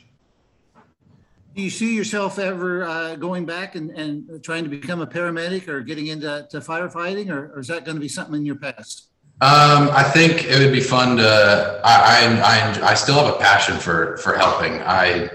do 1.56 1.62
you 1.62 1.70
see 1.70 1.96
yourself 1.96 2.40
ever 2.40 2.84
uh, 2.84 3.16
going 3.16 3.46
back 3.46 3.76
and, 3.76 3.92
and 3.92 4.44
trying 4.44 4.64
to 4.64 4.70
become 4.70 5.02
a 5.02 5.08
paramedic 5.08 5.68
or 5.68 5.82
getting 5.82 6.08
into 6.08 6.48
to 6.52 6.60
firefighting, 6.60 7.30
or, 7.30 7.52
or 7.54 7.60
is 7.60 7.68
that 7.68 7.86
going 7.86 7.96
to 7.96 8.02
be 8.02 8.08
something 8.08 8.36
in 8.36 8.46
your 8.46 8.56
past? 8.56 9.10
Um, 9.42 9.90
I 9.92 10.04
think 10.04 10.46
it 10.46 10.60
would 10.60 10.74
be 10.74 10.82
fun 10.82 11.18
to. 11.18 11.82
I, 11.84 11.92
I, 11.94 12.42
I, 12.42 12.92
I 12.92 12.94
still 12.94 13.16
have 13.16 13.34
a 13.34 13.38
passion 13.38 13.78
for 13.78 14.18
for 14.18 14.38
helping. 14.38 14.82
I 14.82 15.30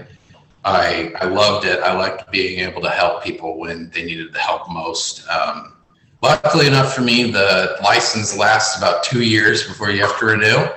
I 0.63 1.11
I 1.19 1.25
loved 1.25 1.65
it. 1.65 1.79
I 1.79 1.93
liked 1.93 2.31
being 2.31 2.59
able 2.59 2.81
to 2.83 2.89
help 2.89 3.23
people 3.23 3.57
when 3.57 3.89
they 3.89 4.03
needed 4.05 4.31
the 4.31 4.39
help 4.39 4.69
most. 4.69 5.27
Um, 5.27 5.77
luckily 6.21 6.67
enough 6.67 6.93
for 6.93 7.01
me, 7.01 7.31
the 7.31 7.77
license 7.83 8.37
lasts 8.37 8.77
about 8.77 9.03
two 9.03 9.23
years 9.23 9.67
before 9.67 9.89
you 9.89 10.01
have 10.01 10.17
to 10.19 10.25
renew. 10.25 10.67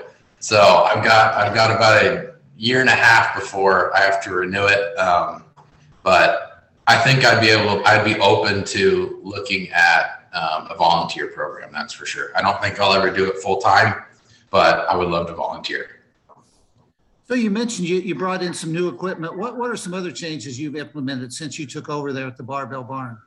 So 0.40 0.60
I've 0.60 1.04
got 1.04 1.34
I've 1.34 1.54
got 1.54 1.70
about 1.70 2.02
a 2.02 2.34
year 2.58 2.80
and 2.80 2.88
a 2.90 2.94
half 2.94 3.34
before 3.34 3.96
I 3.96 4.00
have 4.00 4.22
to 4.24 4.32
renew 4.32 4.66
it. 4.66 4.98
Um, 4.98 5.44
but 6.02 6.68
I 6.86 6.98
think 6.98 7.24
I'd 7.24 7.40
be 7.40 7.48
able, 7.48 7.86
I'd 7.86 8.04
be 8.04 8.18
open 8.18 8.64
to 8.64 9.20
looking 9.22 9.70
at 9.70 10.28
um, 10.34 10.66
a 10.68 10.74
volunteer 10.76 11.28
program. 11.28 11.70
That's 11.72 11.92
for 11.92 12.04
sure. 12.04 12.30
I 12.36 12.42
don't 12.42 12.60
think 12.60 12.78
I'll 12.80 12.92
ever 12.92 13.10
do 13.10 13.30
it 13.30 13.38
full 13.38 13.58
time, 13.58 14.02
but 14.50 14.88
I 14.88 14.96
would 14.96 15.08
love 15.08 15.28
to 15.28 15.34
volunteer. 15.34 16.00
So 17.28 17.34
you 17.34 17.50
mentioned 17.50 17.86
you, 17.86 18.00
you 18.00 18.14
brought 18.14 18.42
in 18.42 18.54
some 18.54 18.72
new 18.72 18.88
equipment. 18.88 19.36
What 19.36 19.58
what 19.58 19.70
are 19.70 19.76
some 19.76 19.92
other 19.92 20.10
changes 20.10 20.58
you've 20.58 20.76
implemented 20.76 21.30
since 21.30 21.58
you 21.58 21.66
took 21.66 21.90
over 21.90 22.12
there 22.12 22.26
at 22.26 22.38
the 22.38 22.42
Barbell 22.42 22.82
Barn? 22.82 23.18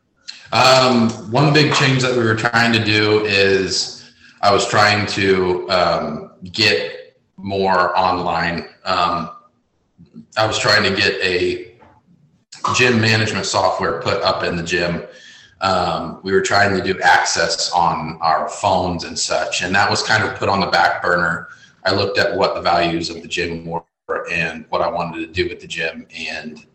Um, 0.52 1.10
one 1.32 1.54
big 1.54 1.74
change 1.76 2.02
that 2.02 2.18
we 2.18 2.24
were 2.24 2.36
trying 2.36 2.74
to 2.74 2.84
do 2.84 3.24
is 3.26 4.12
I 4.42 4.52
was 4.52 4.68
trying 4.68 5.06
to 5.08 5.70
um, 5.70 6.32
get 6.52 7.00
more 7.41 7.98
online. 7.98 8.67
Um, 8.86 9.31
I 10.38 10.45
was 10.45 10.57
trying 10.57 10.83
to 10.83 10.95
get 10.95 11.13
a 11.21 11.75
gym 12.75 13.01
management 13.01 13.45
software 13.45 14.01
put 14.01 14.21
up 14.21 14.43
in 14.43 14.55
the 14.55 14.63
gym. 14.63 15.03
Um, 15.62 16.19
we 16.24 16.31
were 16.31 16.41
trying 16.41 16.75
to 16.75 16.83
do 16.83 17.00
access 17.01 17.71
on 17.71 18.17
our 18.21 18.50
phones 18.50 19.03
and 19.03 19.17
such, 19.17 19.62
and 19.62 19.74
that 19.75 19.89
was 19.89 20.01
kind 20.01 20.24
of 20.24 20.36
put 20.36 20.50
on 20.50 20.60
the 20.60 20.67
back 20.67 21.01
burner. 21.01 21.50
I 21.86 21.93
looked 21.93 22.17
at 22.17 22.36
what 22.36 22.55
the 22.55 22.62
values 22.62 23.10
of 23.10 23.21
the 23.21 23.27
gym 23.27 23.65
were 23.65 23.83
and 24.31 24.65
what 24.69 24.81
I 24.81 24.89
wanted 24.89 25.19
to 25.25 25.27
do 25.27 25.50
with 25.50 25.60
the 25.60 25.67
gym, 25.67 26.07
and 26.15 26.65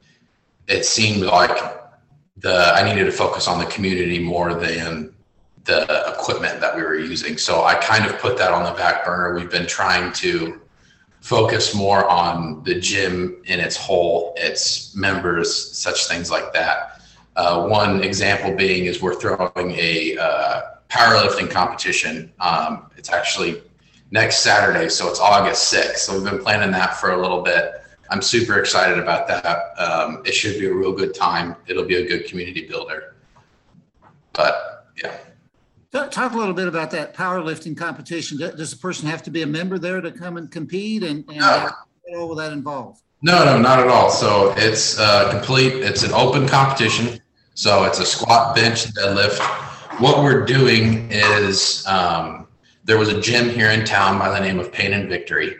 it 0.68 0.84
seemed 0.84 1.22
like 1.22 1.56
the 2.38 2.72
I 2.74 2.82
needed 2.82 3.04
to 3.04 3.12
focus 3.12 3.48
on 3.48 3.58
the 3.58 3.66
community 3.66 4.18
more 4.18 4.54
than 4.54 5.15
the 5.66 6.14
equipment 6.16 6.60
that 6.60 6.74
we 6.74 6.82
were 6.82 6.98
using. 6.98 7.36
So 7.36 7.64
I 7.64 7.74
kind 7.74 8.06
of 8.06 8.18
put 8.18 8.38
that 8.38 8.52
on 8.52 8.64
the 8.64 8.72
back 8.78 9.04
burner. 9.04 9.34
We've 9.34 9.50
been 9.50 9.66
trying 9.66 10.12
to 10.14 10.60
focus 11.20 11.74
more 11.74 12.08
on 12.08 12.62
the 12.62 12.78
gym 12.78 13.42
in 13.46 13.58
its 13.58 13.76
whole, 13.76 14.32
its 14.36 14.94
members, 14.94 15.76
such 15.76 16.06
things 16.06 16.30
like 16.30 16.52
that. 16.52 17.02
Uh, 17.34 17.66
one 17.66 18.02
example 18.02 18.54
being 18.54 18.86
is 18.86 19.02
we're 19.02 19.14
throwing 19.14 19.72
a 19.72 20.16
uh, 20.18 20.62
powerlifting 20.88 21.50
competition. 21.50 22.32
Um, 22.38 22.88
it's 22.96 23.10
actually 23.10 23.62
next 24.10 24.38
Saturday, 24.38 24.88
so 24.88 25.08
it's 25.08 25.20
August 25.20 25.72
6th. 25.72 25.96
So 25.96 26.14
we've 26.14 26.30
been 26.30 26.42
planning 26.42 26.70
that 26.70 26.96
for 26.96 27.10
a 27.10 27.20
little 27.20 27.42
bit. 27.42 27.82
I'm 28.08 28.22
super 28.22 28.60
excited 28.60 28.98
about 28.98 29.26
that. 29.26 29.78
Um, 29.78 30.22
it 30.24 30.32
should 30.32 30.60
be 30.60 30.66
a 30.66 30.72
real 30.72 30.92
good 30.92 31.12
time. 31.12 31.56
It'll 31.66 31.84
be 31.84 31.96
a 31.96 32.06
good 32.06 32.26
community 32.26 32.66
builder. 32.66 33.16
But 34.32 34.86
yeah. 35.02 35.16
Talk 35.92 36.32
a 36.32 36.36
little 36.36 36.54
bit 36.54 36.68
about 36.68 36.90
that 36.90 37.14
powerlifting 37.14 37.76
competition. 37.76 38.38
Does 38.38 38.72
a 38.72 38.76
person 38.76 39.08
have 39.08 39.22
to 39.24 39.30
be 39.30 39.42
a 39.42 39.46
member 39.46 39.78
there 39.78 40.00
to 40.00 40.10
come 40.10 40.36
and 40.36 40.50
compete, 40.50 41.02
and, 41.02 41.24
and 41.28 41.38
no. 41.38 41.70
what 42.02 42.18
all 42.18 42.28
will 42.28 42.36
that 42.36 42.52
involve? 42.52 43.00
No, 43.22 43.44
no, 43.44 43.58
not 43.58 43.78
at 43.78 43.88
all. 43.88 44.10
So 44.10 44.52
it's 44.56 44.98
uh, 44.98 45.30
complete. 45.30 45.74
It's 45.74 46.02
an 46.02 46.12
open 46.12 46.46
competition. 46.46 47.20
So 47.54 47.84
it's 47.84 47.98
a 47.98 48.06
squat, 48.06 48.54
bench, 48.54 48.92
deadlift. 48.92 49.40
What 50.00 50.22
we're 50.22 50.44
doing 50.44 51.08
is 51.10 51.86
um, 51.86 52.46
there 52.84 52.98
was 52.98 53.08
a 53.08 53.20
gym 53.20 53.48
here 53.48 53.70
in 53.70 53.84
town 53.84 54.18
by 54.18 54.28
the 54.28 54.38
name 54.38 54.60
of 54.60 54.70
Pain 54.70 54.92
and 54.92 55.08
Victory. 55.08 55.56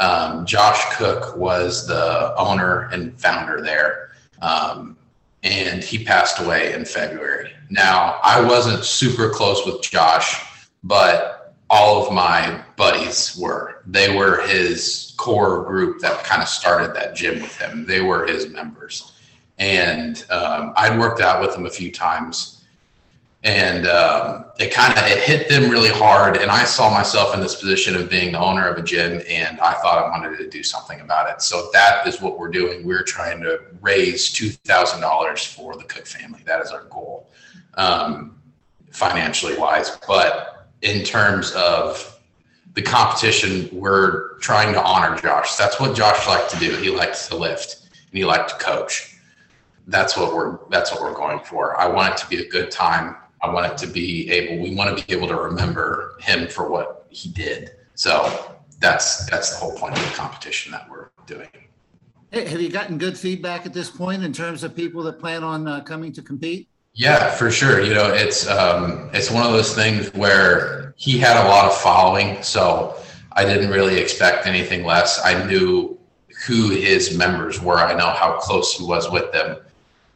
Um, 0.00 0.44
Josh 0.44 0.96
Cook 0.96 1.36
was 1.36 1.86
the 1.86 2.34
owner 2.36 2.88
and 2.92 3.18
founder 3.20 3.60
there. 3.62 4.10
Um, 4.42 4.96
and 5.42 5.82
he 5.82 6.04
passed 6.04 6.40
away 6.40 6.72
in 6.72 6.84
February. 6.84 7.52
Now, 7.70 8.18
I 8.22 8.40
wasn't 8.40 8.84
super 8.84 9.30
close 9.30 9.64
with 9.64 9.82
Josh, 9.82 10.44
but 10.82 11.54
all 11.70 12.04
of 12.04 12.12
my 12.12 12.62
buddies 12.76 13.36
were. 13.40 13.82
They 13.86 14.14
were 14.14 14.46
his 14.46 15.14
core 15.16 15.64
group 15.64 16.00
that 16.00 16.24
kind 16.24 16.42
of 16.42 16.48
started 16.48 16.94
that 16.94 17.14
gym 17.14 17.40
with 17.40 17.56
him. 17.56 17.86
They 17.86 18.00
were 18.00 18.26
his 18.26 18.48
members. 18.48 19.12
And 19.58 20.24
um, 20.30 20.72
I'd 20.76 20.98
worked 20.98 21.20
out 21.20 21.40
with 21.40 21.54
him 21.54 21.66
a 21.66 21.70
few 21.70 21.92
times 21.92 22.59
and 23.42 23.86
um, 23.86 24.44
it 24.58 24.72
kind 24.72 24.96
of 24.98 25.04
it 25.06 25.22
hit 25.22 25.48
them 25.48 25.70
really 25.70 25.88
hard. 25.88 26.36
And 26.36 26.50
i 26.50 26.64
saw 26.64 26.90
myself 26.90 27.34
in 27.34 27.40
this 27.40 27.56
position 27.56 27.96
of 27.96 28.10
being 28.10 28.32
the 28.32 28.38
owner 28.38 28.68
of 28.68 28.76
a 28.76 28.82
gym 28.82 29.22
and 29.28 29.58
i 29.60 29.72
thought 29.74 30.04
i 30.04 30.08
wanted 30.10 30.36
to 30.38 30.48
do 30.48 30.62
something 30.62 31.00
about 31.00 31.30
it. 31.30 31.40
So 31.40 31.70
that 31.72 32.06
is 32.06 32.20
what 32.20 32.38
we're 32.38 32.50
doing. 32.50 32.84
We're 32.84 33.02
trying 33.02 33.40
to 33.42 33.60
raise 33.80 34.32
$2000 34.34 35.54
for 35.54 35.76
the 35.76 35.84
cook 35.84 36.06
family. 36.06 36.42
That 36.44 36.60
is 36.60 36.70
our 36.70 36.84
goal 36.84 37.30
um, 37.74 38.40
financially 38.90 39.56
wise. 39.56 39.98
But 40.06 40.68
in 40.82 41.02
terms 41.02 41.52
of 41.52 42.18
the 42.74 42.82
competition 42.82 43.68
we're 43.72 44.38
trying 44.38 44.72
to 44.74 44.82
honor 44.82 45.16
josh. 45.18 45.56
That's 45.56 45.80
what 45.80 45.96
josh 45.96 46.26
liked 46.26 46.50
to 46.50 46.58
do. 46.58 46.76
He 46.76 46.90
liked 46.90 47.28
to 47.28 47.36
lift 47.36 47.88
and 47.92 48.18
he 48.18 48.24
liked 48.24 48.50
to 48.50 48.56
coach. 48.56 49.16
That's 49.86 50.16
what 50.16 50.34
we're 50.34 50.58
that's 50.68 50.92
what 50.92 51.00
we're 51.00 51.14
going 51.14 51.40
for. 51.40 51.78
I 51.80 51.88
want 51.88 52.14
it 52.14 52.16
to 52.18 52.28
be 52.28 52.46
a 52.46 52.48
good 52.48 52.70
time 52.70 53.16
I 53.42 53.50
want 53.50 53.72
it 53.72 53.78
to 53.78 53.86
be 53.86 54.30
able, 54.30 54.62
we 54.62 54.74
want 54.74 54.96
to 54.96 55.06
be 55.06 55.12
able 55.12 55.28
to 55.28 55.36
remember 55.36 56.16
him 56.20 56.46
for 56.46 56.68
what 56.70 57.06
he 57.08 57.30
did. 57.30 57.72
So 57.94 58.56
that's, 58.80 59.26
that's 59.26 59.50
the 59.50 59.56
whole 59.56 59.72
point 59.72 59.96
of 59.96 60.04
the 60.04 60.10
competition 60.14 60.72
that 60.72 60.88
we're 60.90 61.08
doing. 61.26 61.48
Hey, 62.30 62.46
Have 62.46 62.60
you 62.60 62.70
gotten 62.70 62.98
good 62.98 63.18
feedback 63.18 63.66
at 63.66 63.72
this 63.72 63.90
point 63.90 64.22
in 64.22 64.32
terms 64.32 64.62
of 64.62 64.76
people 64.76 65.02
that 65.04 65.18
plan 65.18 65.42
on 65.42 65.66
uh, 65.66 65.80
coming 65.80 66.12
to 66.12 66.22
compete? 66.22 66.68
Yeah, 66.92 67.30
for 67.30 67.50
sure. 67.50 67.80
You 67.80 67.94
know, 67.94 68.12
it's, 68.12 68.48
um, 68.48 69.10
it's 69.12 69.30
one 69.30 69.44
of 69.44 69.52
those 69.52 69.74
things 69.74 70.12
where 70.14 70.94
he 70.96 71.18
had 71.18 71.42
a 71.44 71.48
lot 71.48 71.64
of 71.64 71.76
following. 71.76 72.42
So 72.42 72.96
I 73.32 73.44
didn't 73.44 73.70
really 73.70 73.98
expect 73.98 74.46
anything 74.46 74.84
less. 74.84 75.20
I 75.24 75.44
knew 75.46 75.98
who 76.46 76.70
his 76.70 77.16
members 77.16 77.60
were. 77.60 77.78
I 77.78 77.94
know 77.94 78.10
how 78.10 78.38
close 78.38 78.74
he 78.74 78.84
was 78.84 79.10
with 79.10 79.32
them. 79.32 79.58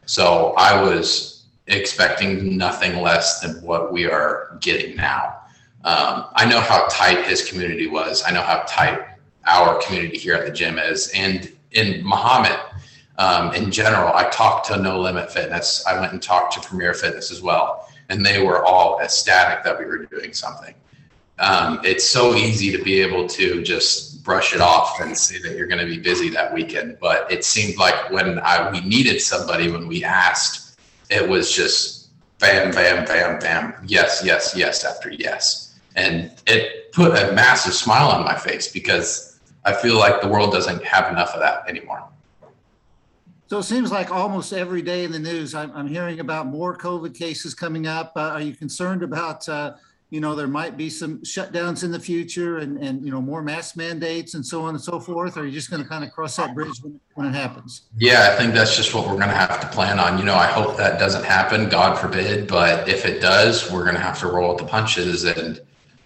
So 0.05 0.53
I 0.57 0.81
was 0.81 1.34
expecting 1.67 2.57
nothing 2.57 3.01
less 3.01 3.39
than 3.39 3.61
what 3.61 3.91
we 3.91 4.05
are 4.05 4.57
getting 4.61 4.95
now. 4.95 5.41
Um, 5.83 6.25
I 6.35 6.45
know 6.45 6.59
how 6.59 6.87
tight 6.89 7.25
his 7.25 7.47
community 7.47 7.87
was. 7.87 8.23
I 8.25 8.31
know 8.31 8.41
how 8.41 8.63
tight 8.67 9.05
our 9.45 9.79
community 9.81 10.17
here 10.17 10.35
at 10.35 10.45
the 10.45 10.51
gym 10.51 10.79
is. 10.79 11.11
And 11.13 11.51
in 11.71 12.03
Mahomet, 12.03 12.59
um, 13.17 13.53
in 13.53 13.71
general, 13.71 14.13
I 14.13 14.29
talked 14.29 14.67
to 14.67 14.77
No 14.77 14.99
Limit 14.99 15.31
Fitness. 15.31 15.83
I 15.87 15.99
went 15.99 16.11
and 16.11 16.21
talked 16.21 16.53
to 16.53 16.67
Premier 16.67 16.93
Fitness 16.93 17.31
as 17.31 17.41
well. 17.41 17.87
And 18.09 18.25
they 18.25 18.43
were 18.43 18.63
all 18.63 18.99
ecstatic 18.99 19.63
that 19.63 19.77
we 19.77 19.85
were 19.85 20.05
doing 20.05 20.33
something. 20.33 20.73
Um, 21.37 21.81
it's 21.83 22.07
so 22.07 22.35
easy 22.35 22.75
to 22.75 22.83
be 22.83 23.01
able 23.01 23.27
to 23.27 23.61
just 23.61 24.23
brush 24.23 24.53
it 24.55 24.61
off 24.61 24.99
and 25.01 25.17
say 25.17 25.39
that 25.39 25.57
you're 25.57 25.67
going 25.67 25.81
to 25.81 25.85
be 25.85 25.99
busy 25.99 26.29
that 26.29 26.53
weekend. 26.53 26.97
But 26.99 27.31
it 27.31 27.43
seemed 27.43 27.77
like 27.77 28.09
when 28.11 28.39
I, 28.39 28.71
we 28.71 28.81
needed 28.81 29.21
somebody, 29.21 29.69
when 29.69 29.87
we 29.87 30.03
asked, 30.03 30.64
it 31.09 31.27
was 31.27 31.51
just 31.51 32.09
bam, 32.39 32.71
bam, 32.71 33.05
bam, 33.05 33.39
bam, 33.39 33.73
yes, 33.85 34.21
yes, 34.23 34.53
yes 34.55 34.83
after 34.83 35.11
yes. 35.11 35.77
And 35.95 36.31
it 36.47 36.91
put 36.91 37.11
a 37.11 37.31
massive 37.33 37.73
smile 37.73 38.09
on 38.09 38.23
my 38.25 38.35
face 38.35 38.71
because 38.71 39.39
I 39.63 39.73
feel 39.73 39.97
like 39.97 40.21
the 40.21 40.27
world 40.27 40.51
doesn't 40.51 40.83
have 40.83 41.11
enough 41.11 41.33
of 41.33 41.39
that 41.39 41.67
anymore. 41.67 42.03
So 43.47 43.59
it 43.59 43.63
seems 43.63 43.91
like 43.91 44.11
almost 44.11 44.53
every 44.53 44.81
day 44.81 45.03
in 45.03 45.11
the 45.11 45.19
news, 45.19 45.53
I'm, 45.53 45.71
I'm 45.75 45.87
hearing 45.87 46.19
about 46.19 46.47
more 46.47 46.75
COVID 46.75 47.15
cases 47.15 47.53
coming 47.53 47.85
up. 47.85 48.11
Uh, 48.15 48.21
are 48.21 48.41
you 48.41 48.55
concerned 48.55 49.03
about 49.03 49.47
uh, 49.47 49.75
you 50.15 50.21
know, 50.21 50.33
there 50.33 50.47
might 50.47 50.77
be 50.77 50.89
some 50.89 51.19
shutdowns 51.23 51.83
in 51.83 51.91
the 51.91 51.99
future 51.99 52.59
and, 52.59 52.81
and, 52.81 53.03
you 53.03 53.11
know, 53.11 53.21
more 53.21 53.41
mask 53.41 53.75
mandates 53.75 54.33
and 54.33 54.45
so 54.45 54.61
on 54.61 54.69
and 54.73 54.81
so 54.81 54.97
forth? 54.97 55.35
Or 55.35 55.41
are 55.41 55.45
you 55.45 55.51
just 55.51 55.69
going 55.69 55.83
to 55.83 55.89
kind 55.89 56.05
of 56.05 56.13
cross 56.13 56.37
that 56.37 56.55
bridge 56.55 56.81
when, 56.81 57.01
when 57.15 57.27
it 57.27 57.33
happens? 57.33 57.81
Yeah, 57.97 58.29
I 58.31 58.37
think 58.37 58.53
that's 58.53 58.77
just 58.77 58.93
what 58.93 59.07
we're 59.07 59.17
going 59.17 59.27
to 59.27 59.35
have 59.35 59.59
to 59.59 59.67
plan 59.67 59.99
on. 59.99 60.17
You 60.17 60.23
know, 60.23 60.35
I 60.35 60.47
hope 60.47 60.77
that 60.77 60.99
doesn't 60.99 61.25
happen, 61.25 61.67
God 61.67 61.99
forbid. 61.99 62.47
But 62.47 62.87
if 62.87 63.05
it 63.05 63.19
does, 63.19 63.69
we're 63.69 63.83
going 63.83 63.95
to 63.95 64.01
have 64.01 64.17
to 64.19 64.27
roll 64.27 64.53
with 64.53 64.59
the 64.59 64.67
punches. 64.67 65.25
And, 65.25 65.59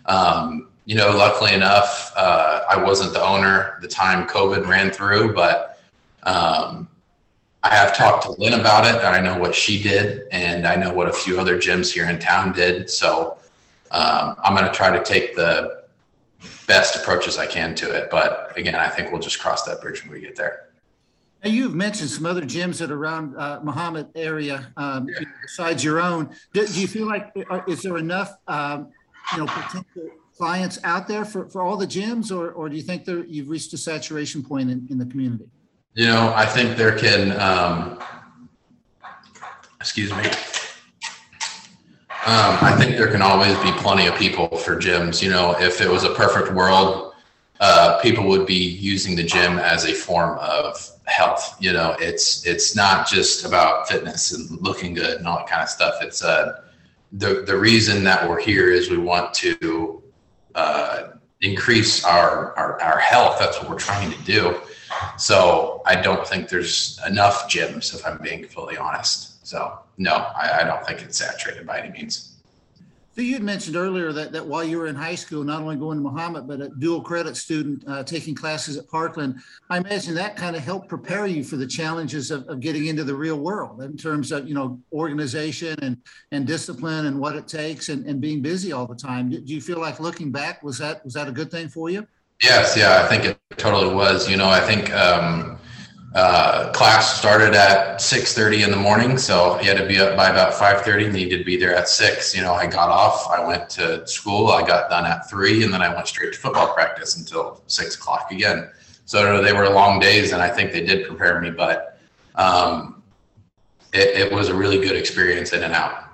um, 0.07 0.69
you 0.85 0.95
know, 0.95 1.11
luckily 1.11 1.53
enough, 1.53 2.11
uh, 2.15 2.61
I 2.67 2.83
wasn't 2.83 3.13
the 3.13 3.23
owner 3.23 3.77
the 3.79 3.87
time 3.87 4.27
COVID 4.27 4.65
ran 4.65 4.89
through, 4.89 5.35
but 5.35 5.79
um, 6.23 6.89
I 7.61 7.75
have 7.75 7.95
talked 7.95 8.23
to 8.23 8.31
Lynn 8.31 8.59
about 8.59 8.87
it. 8.87 9.05
I 9.05 9.21
know 9.21 9.37
what 9.37 9.53
she 9.53 9.79
did, 9.79 10.23
and 10.31 10.65
I 10.65 10.75
know 10.77 10.91
what 10.91 11.07
a 11.07 11.13
few 11.13 11.39
other 11.39 11.59
gyms 11.59 11.93
here 11.93 12.09
in 12.09 12.17
town 12.17 12.53
did. 12.53 12.89
So, 12.89 13.38
um, 13.91 14.35
I'm 14.43 14.55
going 14.55 14.65
to 14.65 14.73
try 14.73 14.95
to 14.95 15.03
take 15.03 15.35
the 15.35 15.83
best 16.67 16.95
approaches 16.95 17.37
I 17.37 17.45
can 17.45 17.75
to 17.75 17.91
it. 17.91 18.09
But 18.09 18.53
again, 18.57 18.75
I 18.75 18.87
think 18.87 19.11
we'll 19.11 19.21
just 19.21 19.39
cross 19.39 19.63
that 19.63 19.81
bridge 19.81 20.03
when 20.03 20.13
we 20.13 20.21
get 20.21 20.35
there. 20.35 20.69
Now, 21.43 21.49
you've 21.49 21.73
mentioned 21.73 22.09
some 22.09 22.25
other 22.25 22.41
gyms 22.41 22.79
that 22.79 22.91
are 22.91 22.97
around 22.97 23.35
uh, 23.37 23.61
Mahomet 23.61 24.09
area 24.15 24.71
um, 24.75 25.07
yeah. 25.07 25.25
besides 25.41 25.83
your 25.83 26.01
own. 26.01 26.29
Do, 26.53 26.67
do, 26.67 26.81
you 26.81 26.87
feel 26.87 27.07
like 27.07 27.31
uh, 27.49 27.61
is 27.67 27.81
there 27.81 27.97
enough 27.97 28.35
um, 28.47 28.89
you 29.31 29.39
know 29.39 29.45
potential 29.45 30.09
clients 30.37 30.79
out 30.83 31.07
there 31.07 31.23
for, 31.23 31.47
for 31.47 31.61
all 31.61 31.77
the 31.77 31.87
gyms, 31.87 32.35
or, 32.35 32.51
or 32.51 32.69
do 32.69 32.75
you 32.75 32.81
think 32.81 33.05
that 33.05 33.29
you've 33.29 33.49
reached 33.49 33.71
a 33.73 33.77
saturation 33.77 34.43
point 34.43 34.69
in, 34.69 34.85
in 34.89 34.97
the 34.97 35.05
community? 35.05 35.45
You 35.93 36.07
know, 36.07 36.33
I 36.35 36.45
think 36.45 36.77
there 36.77 36.97
can. 36.97 37.39
Um, 37.39 37.99
excuse 39.79 40.11
me. 40.11 40.23
Um, 42.25 42.57
I 42.61 42.75
think 42.77 42.97
there 42.97 43.09
can 43.09 43.21
always 43.21 43.57
be 43.59 43.71
plenty 43.79 44.07
of 44.07 44.15
people 44.15 44.49
for 44.57 44.75
gyms. 44.75 45.21
You 45.21 45.29
know, 45.29 45.55
if 45.57 45.79
it 45.79 45.89
was 45.89 46.03
a 46.03 46.13
perfect 46.13 46.53
world, 46.53 47.13
uh, 47.61 47.99
people 48.01 48.27
would 48.27 48.45
be 48.45 48.55
using 48.55 49.15
the 49.15 49.23
gym 49.23 49.57
as 49.57 49.85
a 49.85 49.93
form 49.93 50.37
of 50.39 50.89
health. 51.05 51.55
You 51.61 51.71
know, 51.71 51.95
it's 51.97 52.45
it's 52.45 52.75
not 52.75 53.07
just 53.07 53.45
about 53.45 53.87
fitness 53.87 54.33
and 54.33 54.49
looking 54.61 54.93
good 54.93 55.17
and 55.17 55.27
all 55.27 55.37
that 55.37 55.47
kind 55.47 55.63
of 55.63 55.69
stuff. 55.69 55.95
It's 56.01 56.21
uh, 56.21 56.61
the 57.13 57.43
the 57.47 57.57
reason 57.57 58.03
that 58.03 58.27
we're 58.27 58.41
here 58.41 58.69
is 58.69 58.89
we 58.89 58.97
want 58.97 59.33
to 59.35 60.03
uh, 60.55 61.11
increase 61.41 62.03
our, 62.03 62.53
our 62.57 62.81
our 62.81 62.99
health. 62.99 63.39
That's 63.39 63.59
what 63.61 63.69
we're 63.69 63.79
trying 63.79 64.11
to 64.11 64.23
do. 64.23 64.59
So 65.17 65.81
I 65.85 65.95
don't 66.01 66.27
think 66.27 66.49
there's 66.49 66.99
enough 67.07 67.49
gyms, 67.49 67.93
if 67.93 68.05
I'm 68.05 68.17
being 68.21 68.45
fully 68.45 68.77
honest. 68.77 69.45
So 69.47 69.79
no, 69.99 70.13
I, 70.13 70.61
I 70.61 70.63
don't 70.63 70.83
think 70.87 71.03
it's 71.03 71.17
saturated 71.19 71.67
by 71.67 71.79
any 71.81 71.91
means. 71.91 72.37
So 73.15 73.23
you 73.23 73.33
had 73.33 73.43
mentioned 73.43 73.75
earlier 73.75 74.13
that, 74.13 74.31
that 74.31 74.45
while 74.45 74.63
you 74.63 74.77
were 74.77 74.87
in 74.87 74.95
high 74.95 75.15
school, 75.15 75.43
not 75.43 75.61
only 75.61 75.75
going 75.75 75.97
to 76.01 76.09
Mahomet, 76.09 76.47
but 76.47 76.61
a 76.61 76.69
dual 76.69 77.01
credit 77.01 77.35
student 77.35 77.83
uh, 77.85 78.01
taking 78.01 78.33
classes 78.33 78.77
at 78.77 78.87
Parkland, 78.87 79.41
I 79.69 79.77
imagine 79.79 80.15
that 80.15 80.37
kind 80.37 80.55
of 80.55 80.63
helped 80.63 80.87
prepare 80.87 81.27
you 81.27 81.43
for 81.43 81.57
the 81.57 81.67
challenges 81.67 82.31
of, 82.31 82.47
of 82.47 82.61
getting 82.61 82.85
into 82.85 83.03
the 83.03 83.13
real 83.13 83.37
world 83.37 83.81
in 83.81 83.97
terms 83.97 84.31
of, 84.31 84.47
you 84.47 84.53
know, 84.53 84.79
organization 84.93 85.75
and, 85.81 85.97
and 86.31 86.47
discipline 86.47 87.07
and 87.07 87.19
what 87.19 87.35
it 87.35 87.45
takes 87.45 87.89
and, 87.89 88.05
and 88.05 88.21
being 88.21 88.41
busy 88.41 88.71
all 88.71 88.87
the 88.87 88.95
time. 88.95 89.29
Do 89.29 89.41
you 89.43 89.59
feel 89.59 89.81
like 89.81 89.99
looking 89.99 90.31
back, 90.31 90.63
was 90.63 90.77
that, 90.77 91.03
was 91.03 91.13
that 91.15 91.27
a 91.27 91.33
good 91.33 91.51
thing 91.51 91.67
for 91.67 91.89
you? 91.89 92.07
Yes. 92.41 92.77
Yeah, 92.77 93.03
I 93.03 93.07
think 93.09 93.25
it 93.25 93.37
totally 93.57 93.93
was. 93.93 94.29
You 94.29 94.37
know, 94.37 94.47
I 94.47 94.61
think, 94.61 94.93
um, 94.93 95.59
uh, 96.15 96.71
class 96.71 97.19
started 97.19 97.53
at 97.53 97.99
6.30 97.99 98.65
in 98.65 98.71
the 98.71 98.77
morning 98.77 99.17
so 99.17 99.57
he 99.57 99.67
had 99.67 99.77
to 99.77 99.85
be 99.85 99.99
up 99.99 100.17
by 100.17 100.29
about 100.29 100.53
5.30 100.53 101.05
and 101.05 101.13
needed 101.13 101.37
to 101.37 101.43
be 101.43 101.55
there 101.55 101.75
at 101.75 101.87
6 101.87 102.35
you 102.35 102.41
know 102.41 102.53
i 102.53 102.65
got 102.65 102.89
off 102.89 103.29
i 103.29 103.45
went 103.45 103.69
to 103.69 104.05
school 104.07 104.47
i 104.47 104.65
got 104.65 104.89
done 104.89 105.05
at 105.05 105.29
3 105.29 105.63
and 105.63 105.71
then 105.71 105.83
i 105.83 105.93
went 105.93 106.07
straight 106.07 106.33
to 106.33 106.39
football 106.39 106.73
practice 106.73 107.17
until 107.17 107.61
6 107.67 107.95
o'clock 107.95 108.31
again. 108.31 108.69
So 109.05 109.41
they 109.41 109.53
were 109.53 109.69
long 109.69 109.99
days 109.99 110.31
and 110.31 110.41
i 110.41 110.49
think 110.49 110.71
they 110.71 110.83
did 110.83 111.07
prepare 111.07 111.39
me 111.39 111.51
but 111.51 111.99
um, 112.35 113.03
it, 113.93 114.27
it, 114.27 114.31
was 114.31 114.49
a 114.49 114.55
really 114.55 114.79
good 114.79 114.95
experience 114.95 115.51
in 115.51 115.63
and 115.63 115.73
out. 115.73 116.05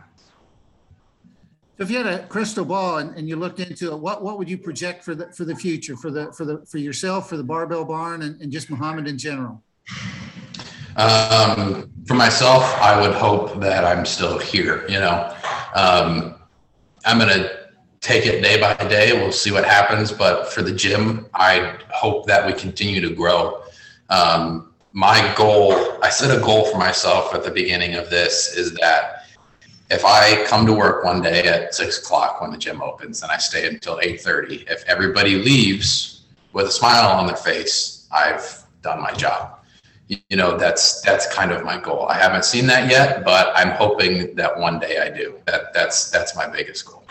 So 1.77 1.83
if 1.83 1.91
you 1.91 1.97
had 1.97 2.07
a 2.07 2.25
crystal 2.27 2.63
ball 2.63 2.97
and, 2.97 3.15
and 3.15 3.27
you 3.27 3.35
looked 3.35 3.59
into 3.59 3.91
it, 3.91 3.99
what, 3.99 4.23
what 4.23 4.37
would 4.37 4.49
you 4.49 4.57
project 4.57 5.03
for 5.03 5.13
the 5.13 5.31
for 5.33 5.43
the 5.43 5.55
future 5.55 5.97
for 5.97 6.09
the 6.09 6.31
for 6.31 6.45
the 6.45 6.65
for 6.65 6.77
yourself 6.77 7.29
for 7.29 7.37
the 7.37 7.43
barbell 7.43 7.83
barn 7.83 8.21
and, 8.21 8.41
and 8.41 8.51
just 8.51 8.69
Mahomet 8.69 9.07
in 9.07 9.17
general? 9.17 9.61
Um, 10.97 11.91
for 12.05 12.13
myself, 12.13 12.63
I 12.81 12.99
would 12.99 13.15
hope 13.15 13.59
that 13.59 13.83
I'm 13.83 14.05
still 14.05 14.37
here. 14.37 14.85
You 14.87 14.99
know, 14.99 15.35
um, 15.75 16.35
I'm 17.05 17.17
going 17.17 17.29
to 17.29 17.69
take 17.99 18.25
it 18.25 18.41
day 18.41 18.59
by 18.59 18.75
day. 18.87 19.13
We'll 19.13 19.31
see 19.31 19.51
what 19.51 19.65
happens. 19.65 20.11
But 20.11 20.51
for 20.53 20.61
the 20.61 20.71
gym, 20.71 21.27
I 21.33 21.77
hope 21.89 22.27
that 22.27 22.45
we 22.45 22.53
continue 22.53 23.01
to 23.01 23.13
grow. 23.13 23.63
Um, 24.09 24.73
my 24.93 25.33
goal, 25.35 25.73
I 26.01 26.09
set 26.09 26.35
a 26.35 26.41
goal 26.41 26.65
for 26.65 26.77
myself 26.77 27.33
at 27.33 27.43
the 27.43 27.51
beginning 27.51 27.95
of 27.95 28.09
this 28.09 28.55
is 28.55 28.73
that 28.75 29.25
if 29.89 30.05
I 30.05 30.45
come 30.45 30.65
to 30.65 30.73
work 30.73 31.03
one 31.03 31.21
day 31.21 31.43
at 31.43 31.75
six 31.75 31.99
o'clock 31.99 32.41
when 32.41 32.51
the 32.51 32.57
gym 32.57 32.81
opens 32.81 33.21
and 33.21 33.31
I 33.31 33.37
stay 33.37 33.67
until 33.67 33.99
eight 34.01 34.21
thirty, 34.21 34.65
if 34.67 34.83
everybody 34.87 35.35
leaves 35.35 36.21
with 36.53 36.67
a 36.67 36.71
smile 36.71 37.11
on 37.11 37.27
their 37.27 37.35
face, 37.35 38.07
I've 38.11 38.63
done 38.81 39.01
my 39.01 39.11
job. 39.11 39.54
You 40.07 40.37
know, 40.37 40.57
that's 40.57 41.01
that's 41.01 41.33
kind 41.33 41.51
of 41.51 41.63
my 41.63 41.79
goal. 41.79 42.07
I 42.07 42.17
haven't 42.17 42.45
seen 42.45 42.67
that 42.67 42.91
yet, 42.91 43.25
but 43.25 43.51
I'm 43.55 43.71
hoping 43.71 44.35
that 44.35 44.57
one 44.57 44.79
day 44.79 44.99
I 44.99 45.09
do. 45.09 45.35
That 45.45 45.73
that's 45.73 46.11
that's 46.11 46.35
my 46.35 46.47
biggest 46.47 46.85
goal. 46.85 47.03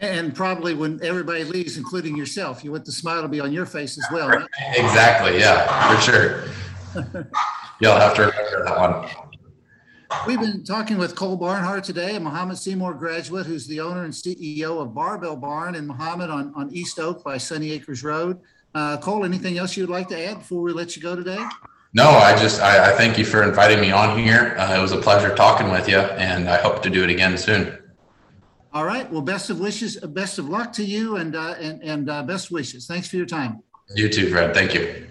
And 0.00 0.34
probably 0.34 0.74
when 0.74 1.00
everybody 1.02 1.44
leaves, 1.44 1.78
including 1.78 2.14
yourself, 2.14 2.62
you 2.62 2.72
want 2.72 2.84
the 2.84 2.92
smile 2.92 3.22
to 3.22 3.28
be 3.28 3.40
on 3.40 3.52
your 3.52 3.64
face 3.64 3.96
as 3.96 4.04
well. 4.12 4.28
right? 4.28 4.46
Exactly. 4.76 5.38
Yeah, 5.38 5.94
for 5.94 6.00
sure. 6.02 6.44
You'll 7.80 7.96
have 7.96 8.14
to 8.16 8.22
remember 8.26 8.64
that 8.64 8.78
one. 8.78 9.08
We've 10.26 10.40
been 10.40 10.62
talking 10.62 10.98
with 10.98 11.14
Cole 11.14 11.36
Barnhart 11.36 11.84
today, 11.84 12.16
a 12.16 12.20
Mahomet 12.20 12.58
Seymour 12.58 12.94
graduate 12.94 13.46
who's 13.46 13.66
the 13.66 13.80
owner 13.80 14.04
and 14.04 14.12
CEO 14.12 14.80
of 14.80 14.94
Barbell 14.94 15.36
Barn 15.36 15.74
in 15.74 15.86
Mahomet 15.86 16.30
on, 16.30 16.52
on 16.54 16.70
East 16.72 16.98
Oak 16.98 17.24
by 17.24 17.36
Sunny 17.38 17.72
Acres 17.72 18.04
Road. 18.04 18.40
Uh, 18.74 18.96
Cole, 18.98 19.24
anything 19.24 19.58
else 19.58 19.76
you'd 19.76 19.88
like 19.88 20.08
to 20.08 20.26
add 20.26 20.38
before 20.38 20.62
we 20.62 20.72
let 20.72 20.96
you 20.96 21.02
go 21.02 21.16
today? 21.16 21.44
No, 21.96 22.10
I 22.10 22.36
just 22.36 22.60
I, 22.60 22.92
I 22.92 22.96
thank 22.96 23.18
you 23.18 23.24
for 23.24 23.44
inviting 23.44 23.80
me 23.80 23.92
on 23.92 24.18
here. 24.18 24.56
Uh, 24.58 24.76
it 24.76 24.82
was 24.82 24.90
a 24.90 24.98
pleasure 25.00 25.32
talking 25.32 25.70
with 25.70 25.88
you, 25.88 25.98
and 25.98 26.50
I 26.50 26.56
hope 26.60 26.82
to 26.82 26.90
do 26.90 27.04
it 27.04 27.10
again 27.10 27.38
soon. 27.38 27.78
All 28.72 28.84
right. 28.84 29.08
Well, 29.12 29.22
best 29.22 29.48
of 29.50 29.60
wishes, 29.60 29.96
best 29.96 30.40
of 30.40 30.48
luck 30.48 30.72
to 30.72 30.84
you 30.84 31.16
and, 31.16 31.36
uh, 31.36 31.54
and, 31.60 31.80
and 31.84 32.10
uh, 32.10 32.24
best 32.24 32.50
wishes. 32.50 32.88
Thanks 32.88 33.06
for 33.06 33.16
your 33.16 33.26
time. 33.26 33.62
You 33.94 34.08
too, 34.08 34.28
Fred. 34.28 34.52
Thank 34.52 34.74
you. 34.74 35.06